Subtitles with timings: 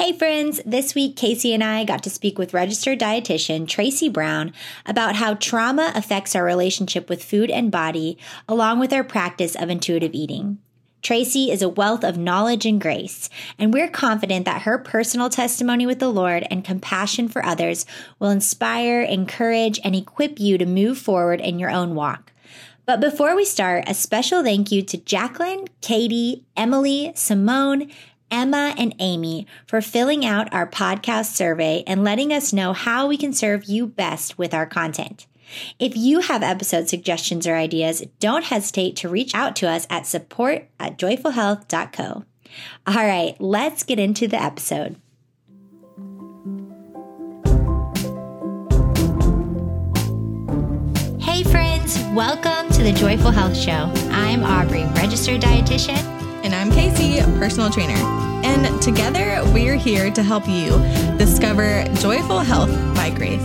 [0.00, 4.54] Hey friends, this week Kasey and I got to speak with registered dietitian Tracy Brown
[4.86, 8.16] about how trauma affects our relationship with food and body,
[8.48, 10.56] along with our practice of intuitive eating.
[11.02, 13.28] Tracy is a wealth of knowledge and grace,
[13.58, 17.84] and we're confident that her personal testimony with the Lord and compassion for others
[18.18, 22.32] will inspire, encourage, and equip you to move forward in your own walk.
[22.86, 27.88] But before we start, a special thank you to Jacqueline, Katie, Emily, Simone,
[28.30, 33.16] Emma, and Amy for filling out our podcast survey and letting us know how we
[33.16, 35.26] can serve you best with our content.
[35.78, 40.06] If you have episode suggestions or ideas, don't hesitate to reach out to us at
[40.06, 42.24] support at joyfulhealth.co.
[42.86, 44.96] All right, let's get into the episode.
[51.20, 53.92] Hey, friends, welcome to the Joyful Health Show.
[54.10, 56.19] I'm Aubrey, registered dietitian.
[56.52, 57.94] And I'm Kasey, personal trainer.
[58.42, 60.70] And together we're here to help you
[61.16, 63.40] discover joyful health by grace.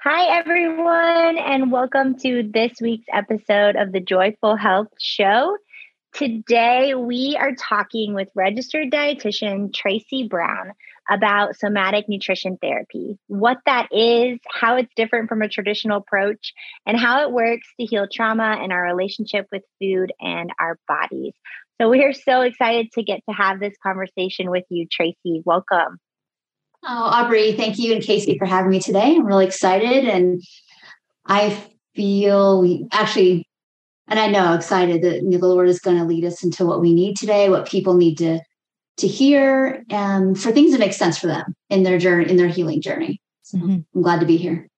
[0.00, 5.56] Hi, everyone, and welcome to this week's episode of the Joyful Health Show.
[6.12, 10.70] Today, we are talking with registered dietitian Tracy Brown
[11.10, 16.52] about somatic nutrition therapy, what that is, how it's different from a traditional approach,
[16.86, 21.32] and how it works to heal trauma and our relationship with food and our bodies.
[21.80, 25.42] So, we are so excited to get to have this conversation with you, Tracy.
[25.44, 25.98] Welcome.
[26.88, 29.16] Oh, Aubrey, thank you and Kasey for having me today.
[29.16, 30.40] I'm really excited and
[31.26, 31.60] I
[31.96, 33.44] feel we actually,
[34.06, 36.94] and I know excited that the Lord is going to lead us into what we
[36.94, 38.40] need today, what people need to
[38.98, 42.48] to hear, and for things that make sense for them in their journey, in their
[42.48, 43.20] healing journey.
[43.42, 43.78] So mm-hmm.
[43.94, 44.68] I'm glad to be here.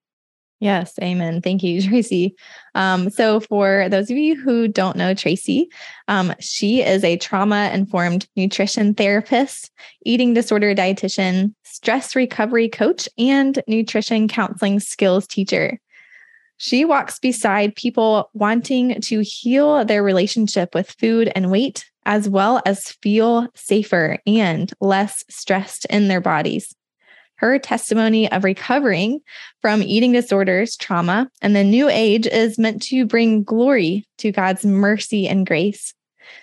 [0.59, 1.41] Yes, amen.
[1.41, 2.35] Thank you, Tracy.
[2.75, 5.69] Um, so, for those of you who don't know Tracy,
[6.07, 9.71] um, she is a trauma informed nutrition therapist,
[10.05, 15.79] eating disorder dietitian, stress recovery coach, and nutrition counseling skills teacher.
[16.57, 22.61] She walks beside people wanting to heal their relationship with food and weight, as well
[22.65, 26.73] as feel safer and less stressed in their bodies.
[27.35, 29.21] Her testimony of recovering
[29.61, 34.65] from eating disorders, trauma, and the new age is meant to bring glory to God's
[34.65, 35.93] mercy and grace.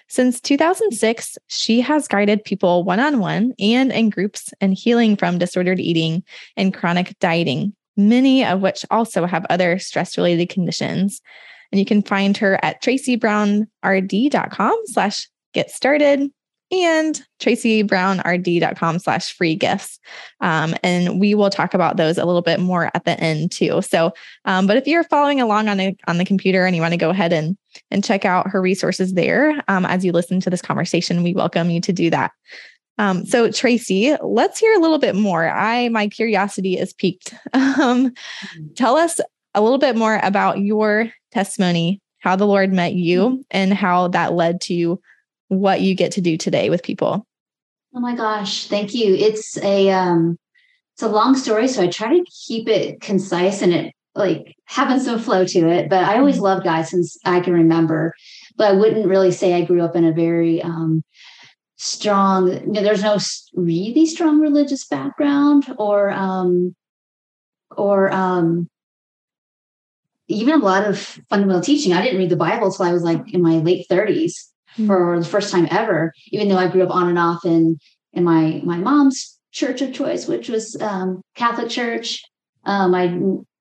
[0.08, 5.36] Since 2006, she has guided people one on one and in groups in healing from
[5.38, 6.22] disordered eating
[6.56, 11.20] and chronic dieting, many of which also have other stress related conditions.
[11.72, 16.30] And you can find her at tracybrownrd.com slash get started
[16.70, 19.98] and tracybrownrd.com slash free gifts.
[20.40, 23.82] Um, and we will talk about those a little bit more at the end too.
[23.82, 24.12] So,
[24.44, 26.98] um, but if you're following along on, a, on the computer and you want to
[26.98, 27.56] go ahead and,
[27.90, 31.70] and check out her resources there um, as you listen to this conversation, we welcome
[31.70, 32.32] you to do that.
[32.98, 35.48] Um, so Tracy, let's hear a little bit more.
[35.48, 37.34] I, my curiosity is piqued.
[37.54, 38.72] Um, mm-hmm.
[38.74, 39.20] tell us
[39.54, 43.40] a little bit more about your testimony, how the Lord met you mm-hmm.
[43.50, 44.98] and how that led to
[45.48, 47.26] what you get to do today with people.
[47.94, 49.14] Oh my gosh, thank you.
[49.14, 50.38] It's a um
[50.94, 55.00] it's a long story, so I try to keep it concise and it like having
[55.00, 55.88] some flow to it.
[55.88, 56.44] But I always mm-hmm.
[56.44, 58.14] loved guys since I can remember.
[58.56, 61.02] But I wouldn't really say I grew up in a very um
[61.76, 63.18] strong, you know, there's no
[63.54, 66.74] really strong religious background or um
[67.76, 68.68] or um
[70.28, 70.98] even a lot of
[71.30, 71.92] fundamental teaching.
[71.92, 74.86] I didn't read the Bible till I was like in my late 30s mm-hmm.
[74.86, 77.78] for the first time ever, even though I grew up on and off in
[78.12, 82.22] in my my mom's church of choice, which was um, Catholic church.
[82.64, 83.04] Um, I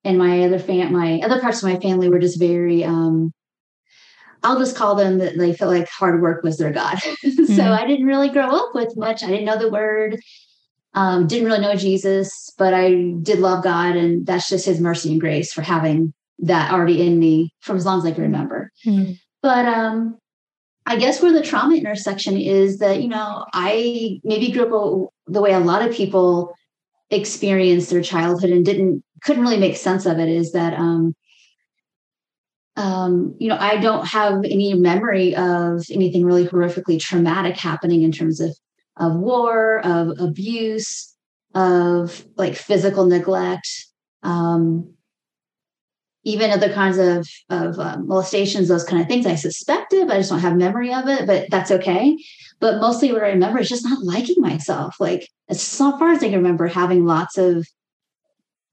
[0.04, 3.34] and my other fam my other parts of my family were just very um,
[4.46, 7.00] I'll just call them that they felt like hard work was their God.
[7.26, 7.56] Mm-hmm.
[7.56, 9.24] so I didn't really grow up with much.
[9.24, 10.20] I didn't know the word,
[10.94, 13.96] um, didn't really know Jesus, but I did love God.
[13.96, 17.86] And that's just his mercy and grace for having that already in me from as
[17.86, 18.72] long as I can remember.
[18.86, 19.14] Mm-hmm.
[19.42, 20.18] But um,
[20.86, 25.42] I guess where the trauma intersection is that, you know, I maybe grew up the
[25.42, 26.54] way a lot of people
[27.10, 31.16] experienced their childhood and didn't, couldn't really make sense of it is that, um,
[32.76, 38.12] um, you know, I don't have any memory of anything really horrifically traumatic happening in
[38.12, 38.56] terms of,
[38.98, 41.16] of war, of abuse,
[41.56, 43.68] of like physical neglect.
[44.24, 44.95] Um,
[46.26, 49.26] even other kinds of, of um, molestations, those kind of things.
[49.26, 52.18] I suspected, but I just don't have memory of it, but that's okay.
[52.60, 54.96] But mostly what I remember is just not liking myself.
[55.00, 57.68] Like as far as I can remember, having lots of,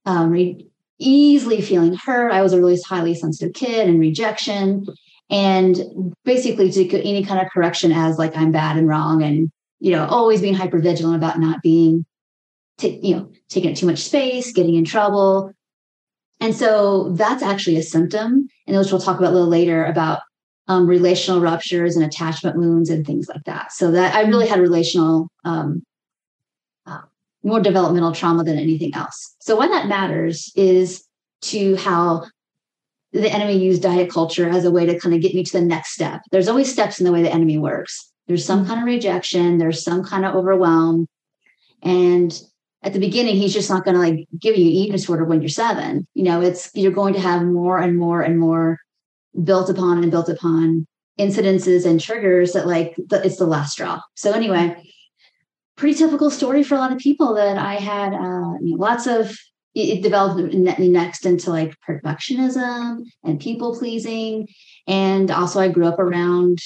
[0.06, 0.66] um, re-
[0.99, 2.32] easily feeling hurt.
[2.32, 4.87] I was a really highly sensitive kid and rejection.
[5.31, 9.50] And basically to any kind of correction as like I'm bad and wrong and
[9.81, 12.06] you know, always being hyper vigilant about not being
[12.78, 15.52] t- you know, taking up too much space, getting in trouble.
[16.43, 20.21] And so that's actually a symptom, and which we'll talk about a little later about
[20.69, 23.73] um, relational ruptures and attachment wounds and things like that.
[23.73, 25.83] So that I really had relational, um,
[26.87, 27.03] uh,
[27.43, 29.37] more developmental trauma than anything else.
[29.41, 31.05] So why that matters is
[31.43, 32.27] to how
[33.12, 35.65] the enemy used diet culture as a way to kind of get me to the
[35.65, 36.23] next step.
[36.31, 38.11] There's always steps in the way the enemy works.
[38.27, 38.69] There's some mm-hmm.
[38.69, 39.59] kind of rejection.
[39.59, 41.06] There's some kind of overwhelm,
[41.83, 42.33] and
[42.82, 45.49] at the beginning, he's just not going to like give you eating disorder when you're
[45.49, 46.06] seven.
[46.14, 48.79] You know, it's you're going to have more and more and more
[49.44, 50.87] built upon and built upon
[51.19, 54.00] incidences and triggers that like the, it's the last straw.
[54.14, 54.76] So anyway,
[55.76, 59.06] pretty typical story for a lot of people that I had uh, you know, lots
[59.06, 59.37] of
[59.75, 64.49] it developed next into like perfectionism and people pleasing.
[64.87, 66.58] And also, I grew up around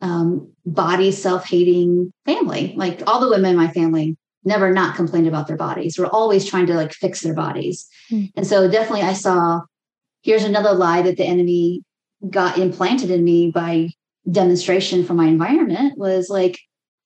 [0.00, 2.74] um, body self hating family.
[2.76, 5.98] Like all the women in my family never not complained about their bodies.
[5.98, 7.86] We're always trying to like fix their bodies.
[8.10, 8.32] Mm.
[8.36, 9.62] And so, definitely, I saw
[10.22, 11.82] here's another lie that the enemy
[12.30, 13.90] got implanted in me by
[14.30, 16.58] demonstration from my environment was like,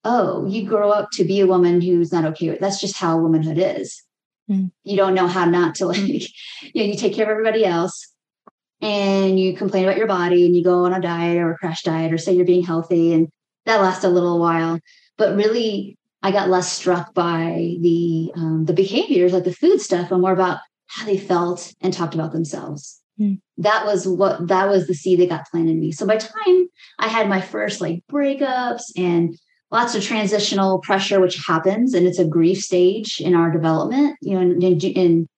[0.04, 3.18] oh, you grow up to be a woman who's not okay with that's just how
[3.18, 4.02] womanhood is.
[4.50, 4.70] Mm.
[4.84, 6.28] You don't know how not to like, you
[6.74, 8.12] know, you take care of everybody else
[8.80, 11.82] and you complain about your body and you go on a diet or a crash
[11.82, 13.28] diet or say you're being healthy and
[13.64, 14.78] that lasts a little while.
[15.16, 20.10] But really, I got less struck by the um, the behaviors, like the food stuff,
[20.10, 20.58] and more about
[20.88, 23.00] how they felt and talked about themselves.
[23.20, 23.38] Mm.
[23.58, 25.92] That was what that was the seed that got planted in me.
[25.92, 26.66] So by time
[26.98, 29.38] I had my first like breakups and
[29.70, 34.16] lots of transitional pressure, which happens, and it's a grief stage in our development.
[34.20, 35.28] You know, in, in, in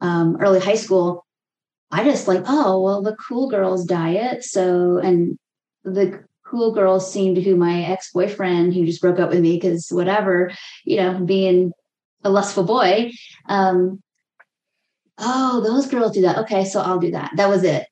[0.00, 1.26] um, early high school,
[1.90, 4.44] I just like, oh well, the cool girls diet.
[4.44, 5.36] So and
[5.84, 9.56] the cool girls seemed to who my ex boyfriend who just broke up with me
[9.56, 10.50] because whatever,
[10.84, 11.72] you know, being
[12.24, 13.10] a lustful boy,
[13.48, 14.02] um,
[15.18, 16.38] oh, those girls do that.
[16.38, 17.32] Okay, so I'll do that.
[17.36, 17.86] That was it.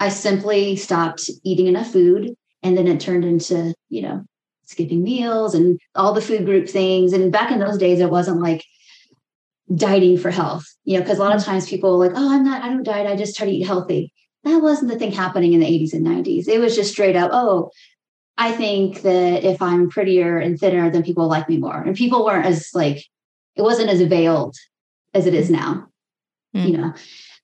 [0.00, 2.34] I simply stopped eating enough food.
[2.62, 4.24] And then it turned into, you know,
[4.64, 7.12] skipping meals and all the food group things.
[7.12, 8.64] And back in those days, it wasn't like
[9.74, 11.52] dieting for health, you know, because a lot of mm-hmm.
[11.52, 13.06] times people like, oh, I'm not, I don't diet.
[13.06, 14.12] I just try to eat healthy.
[14.44, 16.48] That wasn't the thing happening in the 80s and 90s.
[16.48, 17.70] It was just straight up, oh,
[18.38, 21.82] I think that if I'm prettier and thinner, then people like me more.
[21.82, 23.04] And people weren't as like,
[23.56, 24.56] it wasn't as veiled
[25.12, 25.88] as it is now
[26.54, 26.68] mm-hmm.
[26.68, 26.94] you know.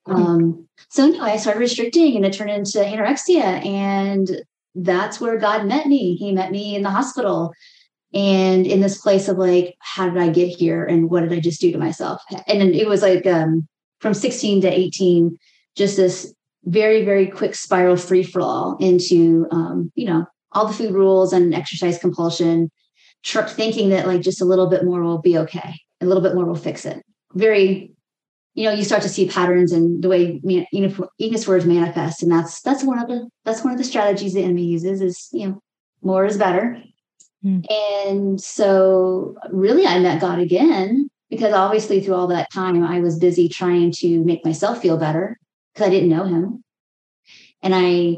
[0.07, 3.65] Um, so anyway, I started restricting and it turned into anorexia.
[3.65, 4.43] And
[4.75, 6.15] that's where God met me.
[6.15, 7.53] He met me in the hospital
[8.13, 10.85] and in this place of like, how did I get here?
[10.85, 12.21] And what did I just do to myself?
[12.47, 13.67] And it was like um,
[13.99, 15.37] from 16 to 18,
[15.75, 16.33] just this
[16.63, 20.25] very, very quick spiral free fall into, um, you know,
[20.55, 22.71] all the food rules and exercise compulsion,
[23.23, 25.75] tr- thinking that like just a little bit more will be okay.
[26.01, 27.03] A little bit more will fix it.
[27.33, 27.95] Very
[28.55, 32.23] you know you start to see patterns in the way you know, eating disorders manifest
[32.23, 35.29] and that's that's one of the that's one of the strategies the enemy uses is
[35.31, 35.61] you know
[36.01, 36.81] more is better
[37.43, 37.63] mm.
[37.69, 43.19] and so really i met god again because obviously through all that time i was
[43.19, 45.37] busy trying to make myself feel better
[45.73, 46.63] because i didn't know him
[47.61, 48.15] and i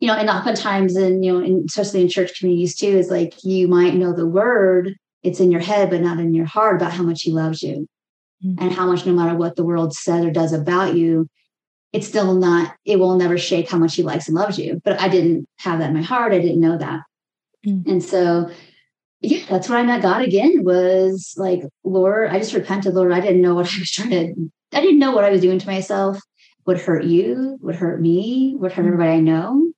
[0.00, 3.44] you know and oftentimes in you know in, especially in church communities too is like
[3.44, 6.92] you might know the word it's in your head but not in your heart about
[6.92, 7.86] how much he loves you
[8.44, 8.62] mm-hmm.
[8.62, 11.28] and how much no matter what the world says or does about you
[11.92, 15.00] it's still not it will never shake how much he likes and loves you but
[15.00, 17.00] i didn't have that in my heart i didn't know that
[17.66, 17.88] mm-hmm.
[17.90, 18.50] and so
[19.20, 23.20] yeah that's where i met god again was like lord i just repented lord i
[23.20, 25.66] didn't know what i was trying to i didn't know what i was doing to
[25.66, 26.20] myself
[26.66, 28.92] would hurt you would hurt me would hurt mm-hmm.
[28.92, 29.72] everybody i know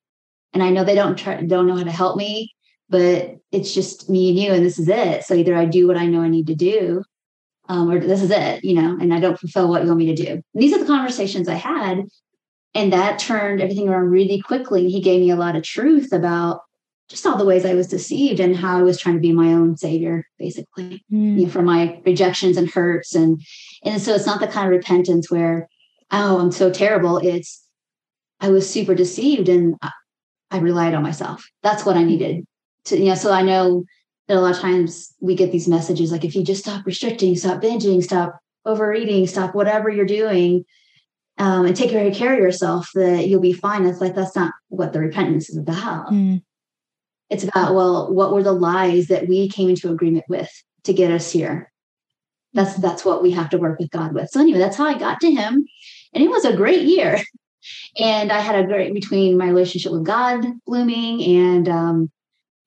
[0.52, 2.52] and i know they don't try don't know how to help me
[2.88, 5.97] but it's just me and you and this is it so either i do what
[5.97, 7.02] i know i need to do
[7.71, 10.12] um, or this is it, you know, and I don't fulfill what you want me
[10.12, 10.33] to do.
[10.33, 12.02] And these are the conversations I had.
[12.75, 14.90] And that turned everything around really quickly.
[14.90, 16.62] He gave me a lot of truth about
[17.09, 19.52] just all the ways I was deceived and how I was trying to be my
[19.52, 21.38] own savior, basically, mm.
[21.38, 23.14] you know, for my rejections and hurts.
[23.14, 23.40] And
[23.85, 25.69] and so it's not the kind of repentance where,
[26.11, 27.19] oh, I'm so terrible.
[27.19, 27.64] It's
[28.40, 29.76] I was super deceived and
[30.50, 31.49] I, relied on myself.
[31.62, 32.45] That's what I needed
[32.87, 33.14] to, you know.
[33.14, 33.85] So I know
[34.28, 37.37] that a lot of times we get these messages like if you just stop restricting,
[37.37, 40.64] stop binging, stop overeating, stop whatever you're doing,
[41.38, 43.87] um, and take very care of yourself, that you'll be fine.
[43.87, 46.12] It's like that's not what the repentance is about.
[46.12, 46.42] Mm.
[47.30, 50.50] It's about well, what were the lies that we came into agreement with
[50.85, 51.73] to get us here?
[52.52, 54.30] That's that's what we have to work with God with.
[54.30, 55.64] So anyway, that's how I got to Him,
[56.12, 57.23] And it was a great year.
[57.98, 62.10] And I had a great between my relationship with God blooming and um,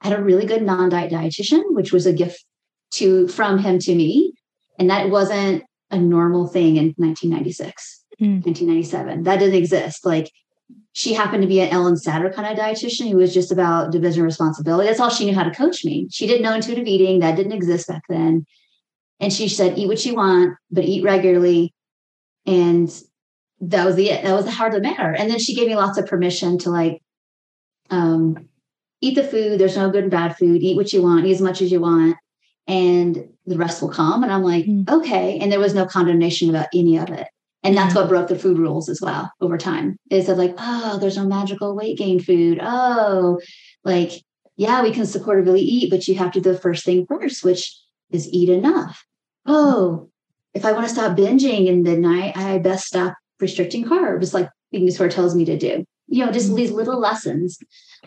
[0.02, 2.44] I had a really good non-diet dietitian, which was a gift
[2.92, 4.34] to from him to me.
[4.78, 8.46] And that wasn't a normal thing in 1996, mm.
[8.46, 9.24] 1997.
[9.24, 10.06] That didn't exist.
[10.06, 10.32] Like
[10.94, 14.22] she happened to be an Ellyn Satter kind of dietitian who was just about division
[14.22, 14.88] of responsibility.
[14.88, 16.08] That's all she knew how to coach me.
[16.12, 17.20] She didn't know intuitive eating.
[17.20, 18.46] That didn't exist back then.
[19.20, 21.74] And she said, eat what you want, but eat regularly.
[22.46, 22.90] And
[23.70, 25.14] that was the that was the heart of the matter.
[25.14, 27.02] And then she gave me lots of permission to like
[27.90, 28.50] um
[29.02, 29.60] eat the food.
[29.60, 30.62] There's no good and bad food.
[30.62, 32.18] Eat what you want, eat as much as you want,
[32.68, 34.24] and the rest will come.
[34.24, 34.90] And I'm like, mm.
[34.90, 35.40] okay.
[35.40, 37.28] And there was no condemnation about any of it.
[37.64, 37.98] And that's mm.
[37.98, 39.98] what broke the food rules as well over time.
[40.10, 42.60] Is that like, oh, there's no magical weight gain food.
[42.62, 43.40] Oh,
[43.84, 44.12] like,
[44.56, 47.76] yeah, we can supportively eat, but you have to do the first thing first, which
[48.12, 49.06] is eat enough.
[49.46, 50.10] Oh,
[50.54, 54.50] if I want to stop binging in the night, I best stop restricting carbs, like
[54.72, 55.86] Eating Disorder tells me to do.
[56.08, 56.56] You know, just mm.
[56.56, 57.58] these little lessons.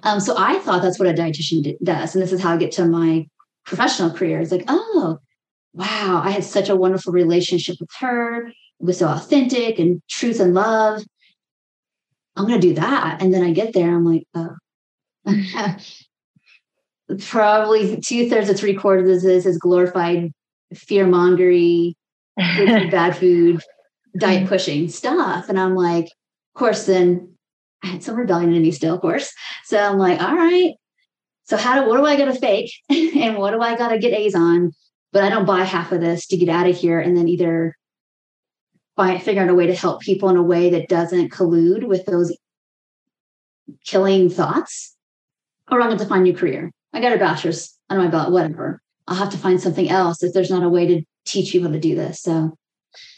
[0.02, 2.14] Um, so I thought that's what a dietitian does.
[2.14, 3.26] And this is how I get to my
[3.64, 4.40] professional career.
[4.40, 5.18] It's like, oh,
[5.74, 8.46] wow, I had such a wonderful relationship with her.
[8.46, 11.02] It was so authentic and truth and love.
[12.36, 13.22] I'm going to do that.
[13.22, 14.56] And then I get there, I'm like, oh.
[17.20, 20.32] Probably two thirds or three quarters of this is glorified
[20.74, 21.94] fear mongery,
[22.36, 23.62] bad food,
[24.16, 24.48] diet mm-hmm.
[24.48, 25.48] pushing stuff.
[25.48, 27.34] And I'm like, of course, then
[27.82, 29.32] I had some rebellion in me still, of course.
[29.64, 30.74] So I'm like, all right.
[31.44, 32.72] So how do what do I gotta fake?
[32.88, 34.72] and what do I gotta get A's on?
[35.12, 37.76] But I don't buy half of this to get out of here and then either
[38.96, 42.06] by figure out a way to help people in a way that doesn't collude with
[42.06, 42.36] those
[43.84, 44.96] killing thoughts,
[45.70, 46.72] or I'm going to find a new career.
[46.92, 48.80] I got a bachelor's under my belt, whatever.
[49.06, 51.78] I'll have to find something else if there's not a way to teach people to
[51.78, 52.22] do this.
[52.22, 52.56] So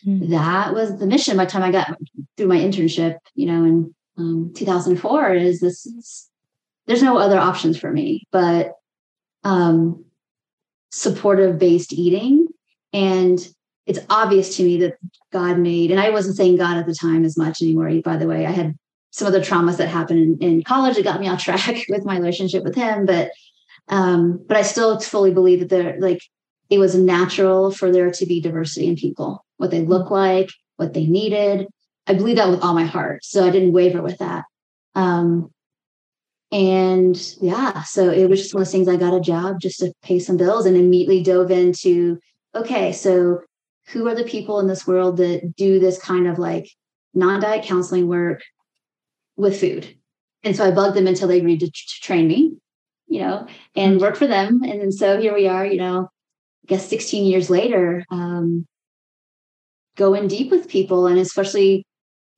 [0.07, 0.31] mm-hmm.
[0.31, 1.97] that was the mission by the time I got
[2.37, 6.28] through my internship, you know, in um, 2004 is this is,
[6.87, 8.73] there's no other options for me but
[9.45, 10.05] um,
[10.90, 12.49] supportive based eating.
[12.93, 13.38] And
[13.87, 14.95] it's obvious to me that
[15.33, 18.26] god made and i wasn't saying god at the time as much anymore by the
[18.26, 18.47] way.
[18.47, 18.75] I had
[19.11, 22.05] some of the traumas that happened in, in college that got me off track with
[22.05, 23.31] my relationship with him but
[23.88, 26.23] um, but i still fully believe that there like
[26.71, 30.95] it was natural for there to be diversity in people what they look like what
[30.95, 31.67] they needed
[32.09, 33.23] I believe that with all my heart.
[33.23, 34.45] So I didn't waver with that.
[34.95, 35.50] Um,
[36.50, 38.88] and yeah, so it was just one of those things.
[38.88, 42.19] I got a job just to pay some bills and immediately dove into
[42.55, 43.43] okay, so
[43.88, 46.71] who are the people in this world that do this kind of like
[47.12, 48.43] non diet counseling work
[49.37, 49.95] with food?
[50.43, 52.57] And so I bugged them until they agreed to, to train me,
[53.07, 53.47] you know,
[53.77, 54.62] and work for them.
[54.62, 56.09] And then so here we are, you know,
[56.65, 58.67] I guess 16 years later, um,
[59.99, 61.85] going deep with people and especially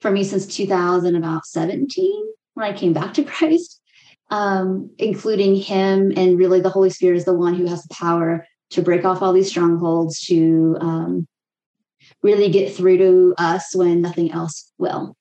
[0.00, 3.80] for me since 2000, about 17 when I came back to Christ,
[4.30, 8.44] um, including Him and really the Holy Spirit is the one who has the power
[8.70, 11.28] to break off all these strongholds, to um,
[12.22, 15.16] really get through to us when nothing else will.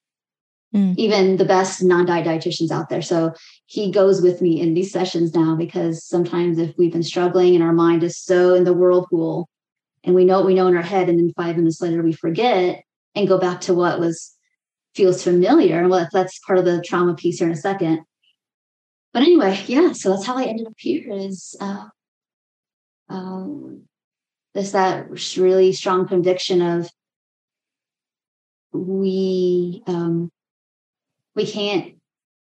[0.74, 0.96] Mm.
[0.98, 3.01] Even the best non-diet dietitians out there.
[3.01, 3.34] So
[3.65, 7.63] he goes with me in these sessions now because sometimes if we've been struggling and
[7.63, 9.50] our mind is so in the whirlpool
[10.09, 12.13] and we know what we know in our head, and then five minutes later we
[12.13, 14.35] forget and go back to what was
[14.95, 15.79] feels familiar.
[15.79, 17.99] And well, that's part of the trauma piece here in a second.
[19.13, 21.85] But anyway, yeah, so that's how I ended up here is uh,
[23.09, 23.83] um,
[24.55, 26.89] that really strong conviction of
[28.73, 30.31] we um,
[31.35, 31.93] we can't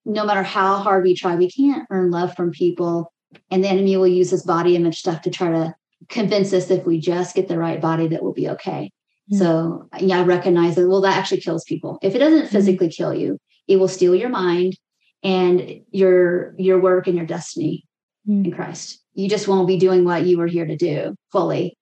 [0.05, 3.13] no matter how hard we try we can't earn love from people
[3.51, 5.75] and the enemy will use this body image stuff to try to
[6.09, 8.91] convince us if we just get the right body that we'll be okay
[9.31, 11.99] so yeah, I recognize that, well, that actually kills people.
[12.03, 12.49] If it doesn't mm-hmm.
[12.53, 14.79] physically kill you, it will steal your mind
[15.23, 17.85] and your your work and your destiny
[18.29, 18.47] mm-hmm.
[18.47, 19.03] in Christ.
[19.15, 21.77] You just won't be doing what you were here to do fully.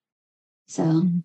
[0.67, 1.19] So mm-hmm.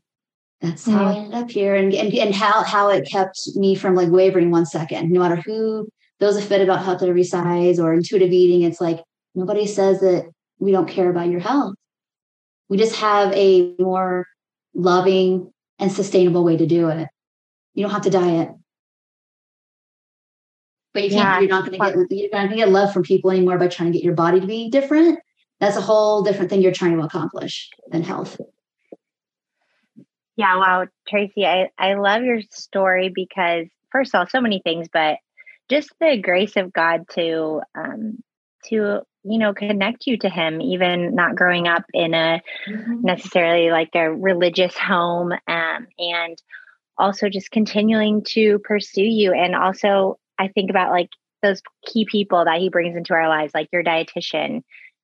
[0.61, 3.97] that's how I ended up here and, and and how how it kept me from
[3.97, 5.11] like wavering one second.
[5.11, 5.89] No matter who
[6.21, 9.01] those are fit about health every size or intuitive eating, it's like
[9.35, 10.31] nobody says that
[10.61, 11.75] we don't care about your health.
[12.73, 14.27] We just have a more
[14.75, 17.07] loving and sustainable way to do it.
[17.75, 18.49] You don't have to diet.
[20.95, 21.41] But you can't, yeah.
[21.41, 23.69] you're not going to get, you're not going to get love from people anymore by
[23.69, 25.19] trying to get your body to be different.
[25.61, 28.41] That's a whole different thing you're trying to accomplish than health.
[30.37, 34.89] Yeah, wow, Tracy, I, I love your story because first of all, so many things,
[34.91, 35.19] but
[35.69, 38.23] just the grace of God to um,
[38.71, 43.03] to you know connect you to him even not growing up in a mm-hmm.
[43.03, 46.43] necessarily like a religious home um, and
[46.99, 49.33] also just continuing to pursue you.
[49.33, 51.11] And also, I think about like
[51.43, 54.63] those key people that he brings into our lives, like your dietitian,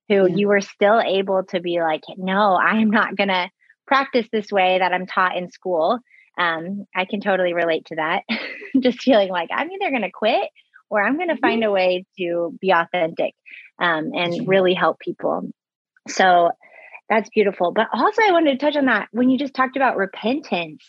[0.09, 0.37] who yeah.
[0.37, 3.51] you were still able to be like, no, I'm not going to
[3.87, 5.99] practice this way that I'm taught in school.
[6.39, 8.23] Um, I can totally relate to that.
[8.81, 10.49] just feeling like I'm either going to quit
[10.91, 11.41] or I'm going to mm-hmm.
[11.41, 13.35] find a way to be authentic
[13.79, 15.51] um, and really help people.
[16.09, 16.51] So
[17.09, 17.73] that's beautiful.
[17.73, 20.83] But also, I wanted to touch on that when you just talked about repentance.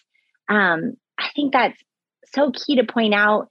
[0.49, 1.79] Um, I think that's
[2.33, 3.47] so key to point out.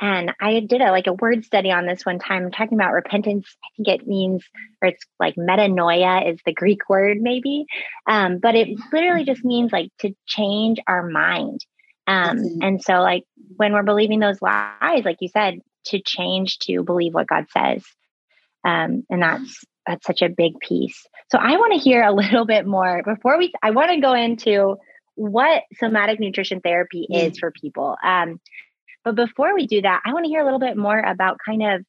[0.00, 3.46] And I did a like a word study on this one time, talking about repentance.
[3.64, 4.44] I think it means,
[4.82, 7.66] or it's like metanoia is the Greek word, maybe,
[8.08, 11.64] um, but it literally just means like to change our mind.
[12.08, 13.22] Um, and so, like
[13.56, 17.84] when we're believing those lies, like you said, to change to believe what God says,
[18.64, 21.06] um, and that's that's such a big piece.
[21.30, 23.52] So I want to hear a little bit more before we.
[23.62, 24.76] I want to go into
[25.14, 27.30] what somatic nutrition therapy mm.
[27.30, 27.96] is for people.
[28.04, 28.40] Um,
[29.04, 31.62] but before we do that, I want to hear a little bit more about kind
[31.62, 31.84] of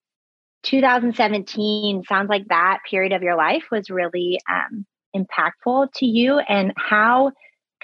[0.63, 2.03] 2017.
[2.07, 7.31] Sounds like that period of your life was really um, impactful to you, and how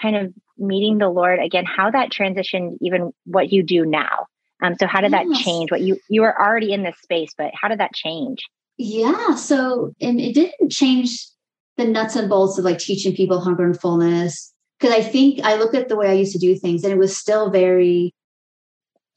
[0.02, 4.28] kind of meeting the Lord again, how that transitioned even what you do now.
[4.62, 5.26] Um, so how did yes.
[5.26, 5.72] that change?
[5.72, 8.40] What you you were already in this space, but how did that change?
[8.80, 9.36] Yeah.
[9.36, 11.28] So, and it didn't change
[11.76, 14.54] the nuts and bolts of like teaching people hunger and fullness.
[14.80, 16.98] Cause I think I looked at the way I used to do things and it
[16.98, 18.14] was still very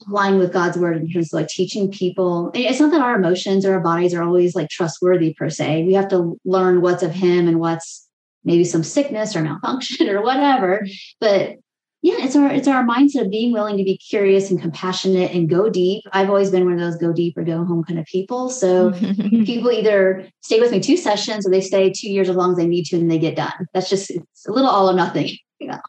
[0.08, 2.50] aligned with God's word in terms of like teaching people.
[2.54, 5.84] It's not that our emotions or our bodies are always like trustworthy per se.
[5.84, 8.08] We have to learn what's of Him and what's
[8.42, 10.84] maybe some sickness or malfunction or whatever.
[11.20, 11.58] But
[12.02, 15.48] yeah it's our it's our mindset of being willing to be curious and compassionate and
[15.48, 16.04] go deep.
[16.12, 18.50] I've always been one of those go deep or go home kind of people.
[18.50, 18.92] So
[19.44, 22.56] people either stay with me two sessions or they stay two years as long as
[22.56, 23.68] they need to and they get done.
[23.72, 25.36] That's just it's a little all or nothing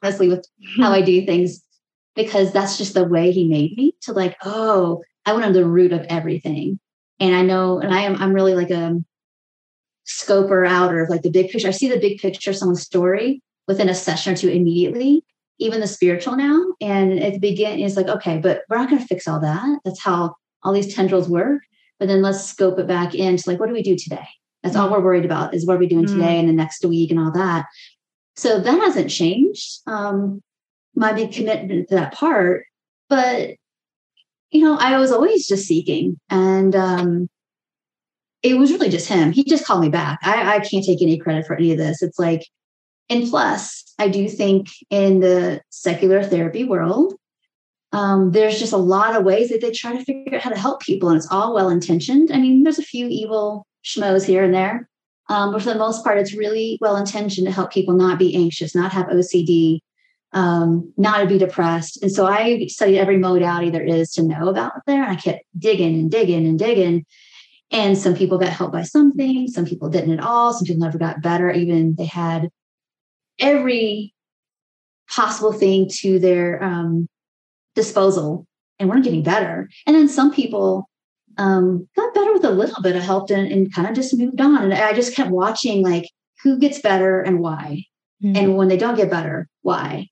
[0.04, 0.46] honestly with
[0.78, 1.64] how i do things
[2.16, 5.66] because that's just the way he made me to like oh i went on the
[5.66, 6.80] root of everything.
[7.20, 8.96] And i know and i am i'm really like a
[10.06, 11.70] scoper outer of like the big picture.
[11.70, 15.24] I see the big picture of someone's story within a session or two immediately
[15.60, 16.60] even the spiritual now.
[16.82, 19.80] And at the beginning, it's like, okay, but we're not going to fix all that.
[19.86, 21.62] That's how all these tendrils work.
[22.00, 24.28] But then let's scope it back into like, what do we do today?
[24.64, 24.94] That's all mm.
[24.94, 26.20] we're worried about is what are we doing mm-hmm.
[26.20, 27.66] today and the next week and all that.
[28.36, 29.80] So that hasn't changed.
[29.86, 30.42] Um,
[30.96, 32.66] my big commitment to that part.
[33.10, 33.52] But,
[34.52, 36.20] you know, I was always just seeking.
[36.30, 37.30] And um,
[38.42, 39.32] it was really just him.
[39.32, 40.20] He just called me back.
[40.24, 42.02] I, I can't take any credit for any of this.
[42.02, 42.48] It's like,
[43.10, 47.14] and plus, I do think in the secular therapy world,
[47.92, 50.58] um, there's just a lot of ways that they try to figure out how to
[50.58, 52.32] help people, and it's all well intentioned.
[52.32, 54.90] I mean, there's a few evil schmoes here and there,
[55.30, 58.36] um, but for the most part, it's really well intentioned to help people not be
[58.36, 59.80] anxious, not have OCD,
[60.34, 62.02] um, not to be depressed.
[62.02, 65.44] And so I studied every modality there is to know about there, and I kept
[65.58, 67.06] digging and digging and digging.
[67.70, 70.98] And some people got helped by something, some people didn't at all, some people never
[70.98, 71.52] got better.
[71.52, 72.50] Even they had
[73.40, 74.14] every
[75.10, 77.08] possible thing to their um,
[77.76, 78.46] disposal
[78.80, 79.70] and weren't getting better.
[79.86, 80.90] And then some people
[81.38, 84.40] um, got better with a little bit of help and, and kind of just moved
[84.42, 84.64] on.
[84.64, 86.10] And I just kept watching like
[86.44, 87.84] who gets better and why.
[88.24, 88.36] Mm-hmm.
[88.36, 90.08] And when they don't get better, why?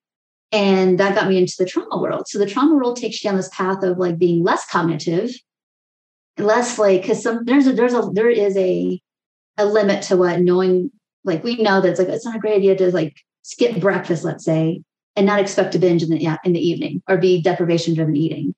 [0.52, 2.28] And that got me into the trauma world.
[2.28, 5.32] So the trauma world takes you down this path of like being less cognitive,
[6.38, 9.00] less like because some there's a there's a there is a
[9.58, 10.92] a limit to what knowing
[11.24, 14.24] like we know that it's like it's not a great idea to like skip breakfast,
[14.24, 14.82] let's say,
[15.16, 18.54] and not expect to binge in the in the evening or be deprivation driven eating.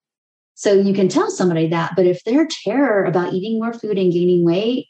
[0.55, 4.13] So you can tell somebody that, but if their terror about eating more food and
[4.13, 4.87] gaining weight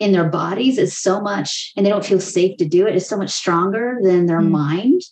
[0.00, 3.08] in their bodies is so much, and they don't feel safe to do it, is
[3.08, 4.50] so much stronger than their mm.
[4.50, 5.02] mind.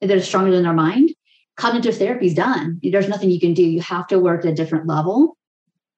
[0.00, 1.10] They're stronger than their mind.
[1.56, 2.80] Cognitive therapy is done.
[2.82, 3.62] There's nothing you can do.
[3.62, 5.36] You have to work at a different level.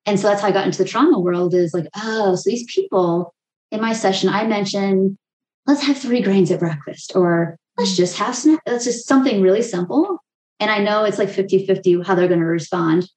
[0.06, 2.64] And so that's how I got into the trauma world is like, oh, so these
[2.72, 3.32] people
[3.72, 5.16] in my session, I mentioned,
[5.66, 8.60] let's have three grains at breakfast, or let's just have snack.
[8.66, 10.18] That's just something really simple.
[10.60, 13.08] And I know it's like 50 50 how they're going to respond.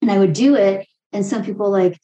[0.00, 0.86] And I would do it.
[1.12, 1.98] And some people like,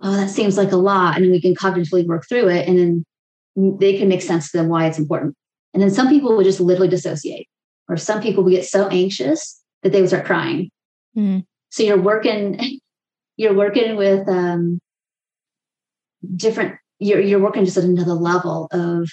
[0.00, 1.16] oh, that seems like a lot.
[1.16, 2.66] And we can cognitively work through it.
[2.66, 5.34] And then they can make sense to them why it's important.
[5.74, 7.46] And then some people would just literally dissociate,
[7.88, 10.70] or some people would get so anxious that they would start crying.
[11.14, 11.44] Mm.
[11.68, 12.80] So you're working,
[13.36, 14.80] you're working with um,
[16.34, 19.10] different you're you're working just at another level of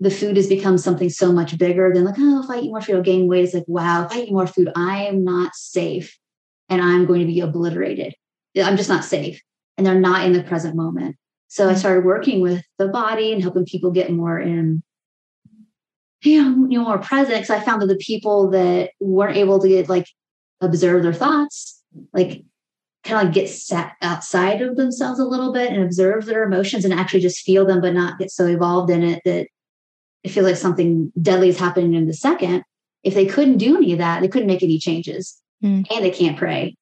[0.00, 2.80] the food has become something so much bigger than like, oh, if I eat more
[2.80, 3.44] food, I'll gain weight.
[3.44, 6.18] It's like, wow, if I eat more food, I am not safe
[6.70, 8.14] and I'm going to be obliterated.
[8.56, 9.42] I'm just not safe.
[9.76, 11.16] And they're not in the present moment.
[11.48, 11.78] So I mm.
[11.78, 14.82] started working with the body and helping people get more in
[16.22, 19.58] you know, you know more present because I found that the people that weren't able
[19.58, 20.06] to get like
[20.60, 21.82] observe their thoughts,
[22.12, 22.44] like
[23.04, 26.84] kind of like get set outside of themselves a little bit and observe their emotions
[26.84, 29.46] and actually just feel them, but not get so involved in it that
[30.22, 32.62] it feels like something deadly is happening in the second.
[33.02, 35.86] If they couldn't do any of that, they couldn't make any changes mm.
[35.90, 36.76] and they can't pray.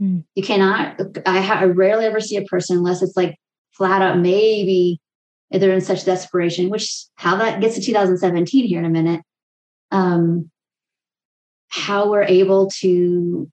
[0.00, 0.24] Mm.
[0.36, 3.36] You cannot, I, I rarely ever see a person unless it's like
[3.72, 5.00] flat out, maybe
[5.50, 9.22] if they're in such desperation, which how that gets to 2017 here in a minute.
[9.90, 10.50] Um,
[11.68, 13.50] how we're able to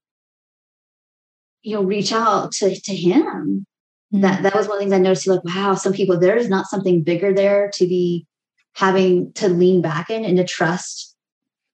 [1.64, 3.66] you know reach out to, to him.
[4.14, 4.22] Mm-hmm.
[4.22, 6.66] that that was one of the things i noticed like wow some people there's not
[6.66, 8.28] something bigger there to be
[8.74, 11.16] having to lean back in and to trust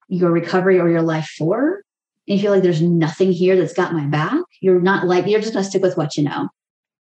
[0.08, 1.82] your recovery or your life for.
[2.28, 4.42] And you feel like there's nothing here that's got my back.
[4.62, 6.50] You're not like you're just going to stick with what you know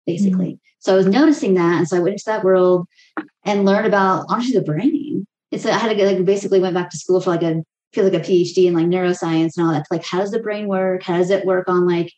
[0.04, 0.46] basically.
[0.46, 0.80] Mm-hmm.
[0.80, 2.88] so i was noticing that and so i went into that world
[3.44, 5.24] and learned about honestly the brain.
[5.52, 8.02] It's i had to get like basically went back to school for like a feel
[8.02, 9.86] like a phd in like neuroscience and all that.
[9.92, 11.04] Like how does the brain work?
[11.04, 12.12] How does it work on like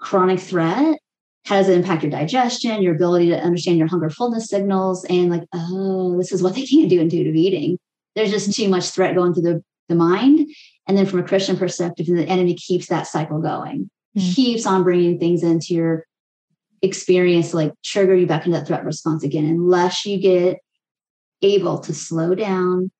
[0.00, 0.98] chronic threat
[1.46, 5.30] how does it impact your digestion your ability to understand your hunger fullness signals and
[5.30, 7.78] like oh this is what they can't do intuitive eating.
[8.16, 10.48] There's just too much threat going through the, the mind.
[10.86, 13.90] And then from a christian perspective the enemy keeps that cycle going.
[14.18, 14.32] Mm-hmm.
[14.32, 16.04] keeps on bringing things into your
[16.82, 20.58] experience like trigger you back into that threat response again unless you get
[21.42, 22.90] able to slow down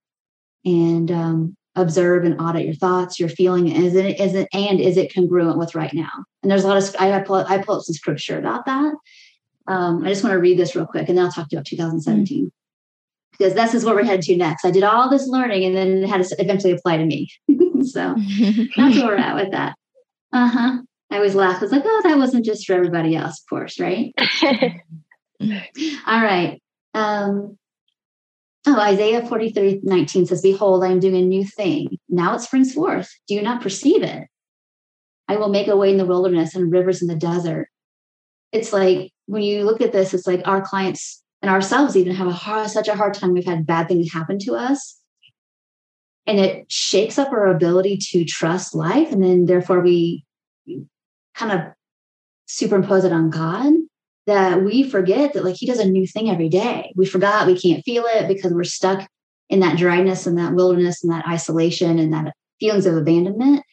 [0.65, 3.69] and um, observe and audit your thoughts, your feeling.
[3.69, 6.11] Is it, is it, and is it congruent with right now?
[6.43, 8.95] And there's a lot of, I, pull, I pull up some scripture about that.
[9.67, 11.59] Um, I just want to read this real quick and then I'll talk to you
[11.59, 12.39] about 2017.
[12.39, 12.49] Mm-hmm.
[13.33, 14.67] Because this is where we're headed to next.
[14.67, 17.31] I did all this learning and then it had to eventually apply to me.
[17.85, 18.15] so
[18.77, 19.75] that's where we're at with that.
[20.33, 20.79] Uh huh.
[21.11, 21.57] I always laugh.
[21.57, 24.13] I was like, oh, that wasn't just for everybody else, of course, right?
[24.43, 26.63] all right.
[26.95, 27.59] Um,
[28.67, 31.99] Oh, Isaiah 43 19 says, Behold, I am doing a new thing.
[32.09, 33.11] Now it springs forth.
[33.27, 34.29] Do you not perceive it?
[35.29, 37.69] I will make a way in the wilderness and rivers in the desert.
[38.53, 42.27] It's like when you look at this, it's like our clients and ourselves even have
[42.27, 43.33] a hard, such a hard time.
[43.33, 44.99] We've had bad things happen to us.
[46.27, 49.11] And it shakes up our ability to trust life.
[49.11, 50.25] And then therefore we
[51.35, 51.61] kind of
[52.47, 53.73] superimpose it on God
[54.31, 56.93] that we forget that like he does a new thing every day.
[56.95, 59.09] We forgot we can't feel it because we're stuck
[59.49, 63.65] in that dryness and that wilderness and that isolation and that feelings of abandonment.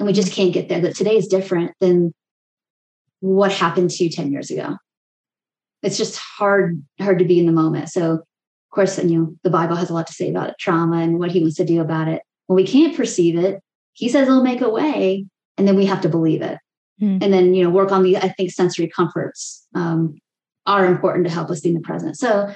[0.00, 0.80] And we just can't get there.
[0.80, 2.12] That today is different than
[3.20, 4.76] what happened to you 10 years ago.
[5.84, 7.88] It's just hard, hard to be in the moment.
[7.88, 10.98] So of course, you know, the Bible has a lot to say about it, trauma
[10.98, 12.22] and what he wants to do about it.
[12.48, 13.62] When we can't perceive it,
[13.92, 16.58] he says he'll make a way, and then we have to believe it.
[17.00, 17.22] Mm.
[17.22, 20.16] And then, you know, work on the, I think sensory comforts um,
[20.66, 22.16] are important to help us be in the present.
[22.16, 22.52] So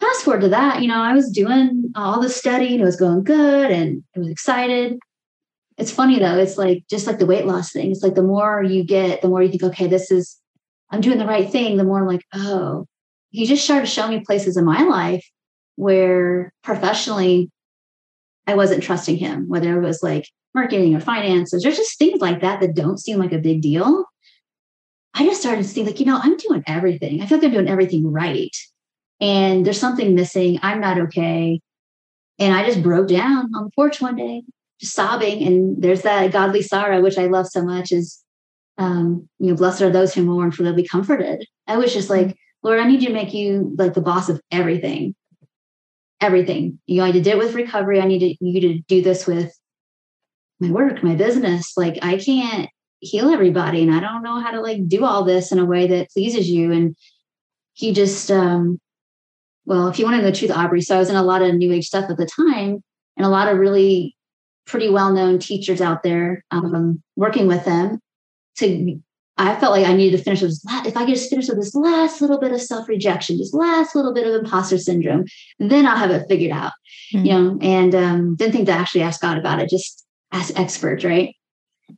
[0.00, 3.24] fast forward to that, you know, I was doing all the studying, it was going
[3.24, 4.98] good and I was excited.
[5.78, 7.90] It's funny though, it's like just like the weight loss thing.
[7.90, 10.38] It's like the more you get, the more you think, okay, this is,
[10.90, 12.86] I'm doing the right thing, the more I'm like, oh,
[13.30, 15.24] he just started showing me places in my life
[15.76, 17.50] where professionally
[18.50, 21.62] I wasn't trusting him, whether it was like marketing or finances.
[21.62, 24.04] There's just things like that that don't seem like a big deal.
[25.14, 27.22] I just started to think like, you know, I'm doing everything.
[27.22, 28.54] I feel like I'm doing everything right.
[29.20, 30.58] And there's something missing.
[30.62, 31.60] I'm not okay.
[32.40, 34.42] And I just broke down on the porch one day,
[34.80, 35.46] just sobbing.
[35.46, 38.20] And there's that godly sorrow, which I love so much, is
[38.78, 41.46] um, you know, blessed are those who mourn, for they'll be comforted.
[41.68, 44.40] I was just like, Lord, I need you to make you like the boss of
[44.50, 45.14] everything.
[46.20, 46.78] Everything.
[46.86, 48.00] You know, I did it with recovery.
[48.00, 49.52] I need you to do this with
[50.58, 51.72] my work, my business.
[51.76, 52.68] Like I can't
[53.00, 55.86] heal everybody and I don't know how to like do all this in a way
[55.86, 56.70] that pleases you.
[56.72, 56.94] And
[57.72, 58.78] he just um
[59.64, 61.42] well, if you want to know the truth, Aubrey, so I was in a lot
[61.42, 62.82] of new age stuff at the time
[63.16, 64.16] and a lot of really
[64.66, 67.98] pretty well-known teachers out there um, working with them
[68.56, 69.00] to
[69.40, 71.48] I felt like I needed to finish with this last, if I could just finish
[71.48, 75.24] with this last little bit of self-rejection, this last little bit of imposter syndrome,
[75.58, 76.72] then I'll have it figured out.
[77.14, 77.24] Mm-hmm.
[77.24, 81.04] You know, and um, didn't think to actually ask God about it, just as experts,
[81.04, 81.34] right?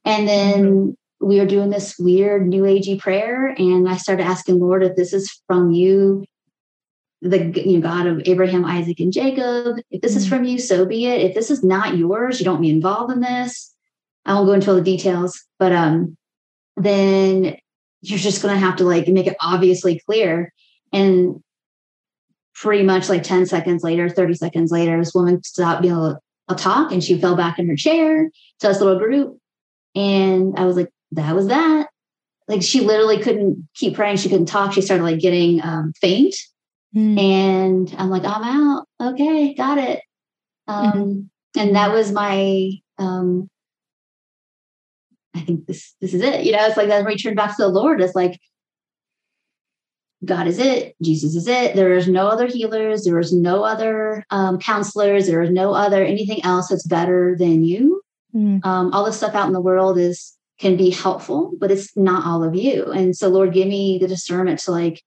[0.04, 1.26] And then mm-hmm.
[1.26, 5.12] we were doing this weird new agey prayer, and I started asking Lord if this
[5.12, 6.24] is from you,
[7.22, 9.78] the you know, God of Abraham, Isaac, and Jacob.
[9.90, 10.36] If this is mm-hmm.
[10.36, 11.20] from you, so be it.
[11.22, 13.74] If this is not yours, you don't be involved in this.
[14.24, 16.16] I won't go into all the details, but um,
[16.76, 17.56] then
[18.00, 20.52] you're just going to have to like make it obviously clear.
[20.92, 21.42] And
[22.54, 26.54] pretty much like 10 seconds later, 30 seconds later, this woman stopped being able a
[26.54, 28.30] talk and she fell back in her chair
[28.60, 29.38] to this little group.
[29.94, 31.88] And I was like, that was that.
[32.48, 34.16] Like she literally couldn't keep praying.
[34.16, 34.72] She couldn't talk.
[34.72, 36.34] She started like getting um, faint.
[36.94, 37.18] Mm.
[37.18, 38.86] And I'm like, I'm out.
[39.00, 40.02] Okay, got it.
[40.66, 41.60] Um, mm-hmm.
[41.60, 43.48] And that was my, um,
[45.34, 46.44] I think this this is it.
[46.44, 48.00] You know, it's like that return back to the Lord.
[48.00, 48.38] It's like
[50.24, 50.94] God is it.
[51.02, 51.74] Jesus is it.
[51.74, 53.04] There is no other healers.
[53.04, 55.26] There is no other um, counselors.
[55.26, 58.02] There is no other anything else that's better than you.
[58.34, 58.64] Mm.
[58.64, 62.24] Um, all the stuff out in the world is can be helpful, but it's not
[62.24, 62.86] all of you.
[62.92, 65.02] And so, Lord, give me the discernment to like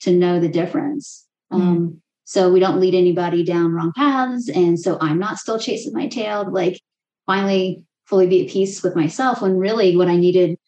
[0.00, 1.26] to know the difference.
[1.52, 1.56] Mm.
[1.56, 4.50] Um, so we don't lead anybody down wrong paths.
[4.50, 6.50] And so I'm not still chasing my tail.
[6.50, 6.78] Like
[7.26, 9.42] finally, fully be at peace with myself.
[9.42, 10.58] When really, what I needed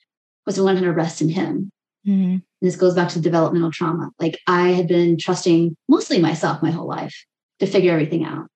[0.47, 1.71] was to learn how to rest in Him.
[2.07, 2.39] Mm-hmm.
[2.63, 4.11] This goes back to developmental trauma.
[4.19, 7.25] Like I had been trusting mostly myself my whole life
[7.59, 8.47] to figure everything out.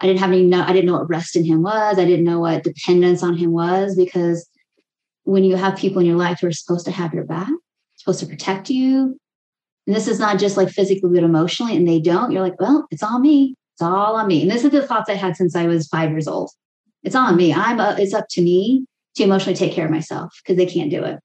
[0.00, 1.98] I didn't have any know I didn't know what rest in him was.
[1.98, 4.48] I didn't know what dependence on him was because
[5.24, 7.50] when you have people in your life who are supposed to have your back,
[7.94, 9.16] supposed to protect you,
[9.86, 12.86] and this is not just like physically but emotionally, and they don't, you're like, well,
[12.90, 13.54] it's all me.
[13.74, 14.42] It's all on me.
[14.42, 16.50] And this is the thoughts I had since I was five years old.
[17.02, 17.52] It's on me.
[17.52, 18.86] I'm a, it's up to me
[19.16, 21.18] to emotionally take care of myself because they can't do it.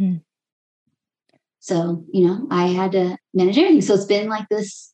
[0.00, 0.22] Mm.
[1.60, 3.82] So, you know, I had to manage everything.
[3.82, 4.92] So it's been like this.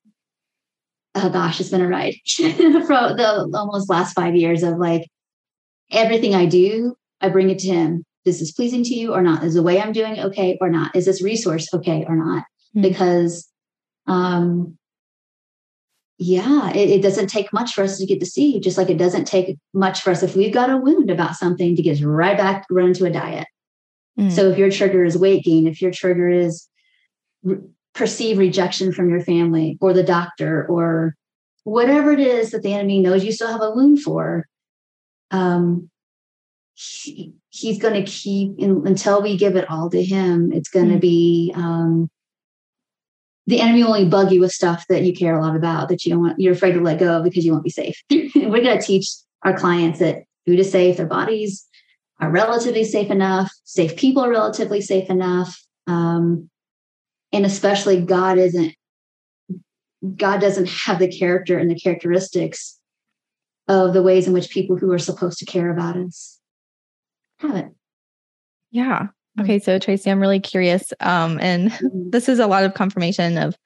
[1.14, 5.08] Oh gosh, it's been a ride for the almost last five years of like
[5.90, 8.04] everything I do, I bring it to him.
[8.24, 9.42] This is pleasing to you or not?
[9.42, 10.94] Is the way I'm doing okay or not?
[10.94, 12.44] Is this resource okay or not?
[12.76, 12.82] Mm.
[12.82, 13.48] Because
[14.06, 14.77] um
[16.18, 19.26] yeah, it, it, doesn't take much for us to get deceived, just like it doesn't
[19.26, 22.36] take much for us if we've got a wound about something to get us right
[22.36, 23.46] back run into a diet.
[24.18, 24.32] Mm.
[24.32, 26.66] So if your trigger is weight gain, if your trigger is
[27.44, 27.60] re-
[27.94, 31.14] perceived rejection from your family or the doctor or
[31.62, 34.44] whatever it is that the enemy knows you still have a wound for,
[35.30, 35.88] um,
[36.74, 40.52] he, he's going to keep in, until we give it all to him.
[40.52, 41.00] It's going to mm.
[41.00, 42.10] be um,
[43.48, 46.04] the enemy will only bug you with stuff that you care a lot about that
[46.04, 46.38] you don't want.
[46.38, 47.98] You're afraid to let go because you won't be safe.
[48.10, 49.08] We're going to teach
[49.42, 51.66] our clients that food is safe, their bodies
[52.20, 55.58] are relatively safe enough, safe people are relatively safe enough.
[55.86, 56.50] Um,
[57.32, 58.74] and especially God isn't,
[60.16, 62.78] God doesn't have the character and the characteristics
[63.66, 66.38] of the ways in which people who are supposed to care about us
[67.38, 67.68] have it.
[68.70, 69.06] Yeah.
[69.40, 69.58] Okay.
[69.58, 70.92] So Tracy, I'm really curious.
[71.00, 72.10] Um, and mm-hmm.
[72.10, 73.56] this is a lot of confirmation of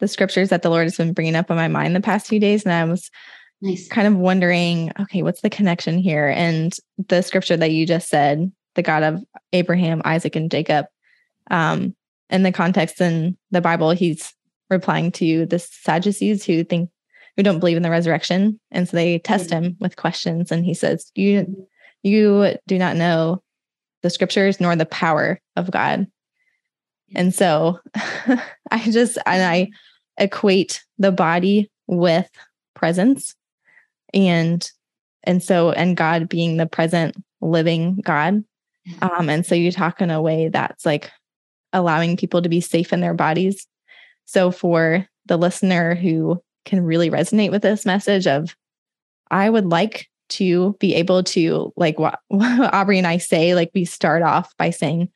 [0.00, 2.40] the scriptures that the Lord has been bringing up in my mind the past few
[2.40, 2.64] days.
[2.64, 3.10] And I was
[3.62, 3.86] Nice.
[3.86, 6.28] Kind of wondering, okay, what's the connection here?
[6.28, 10.86] And the scripture that you just said, the God of Abraham, Isaac, and Jacob,
[11.48, 11.94] um,
[12.28, 14.34] in the context in the Bible, he's
[14.68, 16.90] replying to the Sadducees who think
[17.36, 18.58] who don't believe in the resurrection.
[18.72, 19.64] And so they test mm-hmm.
[19.64, 20.50] him with questions.
[20.50, 21.62] And he says, You mm-hmm.
[22.02, 23.41] you do not know
[24.02, 26.06] the scriptures nor the power of God.
[27.14, 27.78] And so
[28.70, 29.70] I just and I
[30.18, 32.28] equate the body with
[32.74, 33.34] presence
[34.14, 34.68] and
[35.24, 38.44] and so and god being the present living god.
[39.00, 41.10] Um and so you talk in a way that's like
[41.72, 43.66] allowing people to be safe in their bodies.
[44.24, 48.54] So for the listener who can really resonate with this message of
[49.30, 53.70] i would like to be able to like what, what aubrey and i say like
[53.74, 55.08] we start off by saying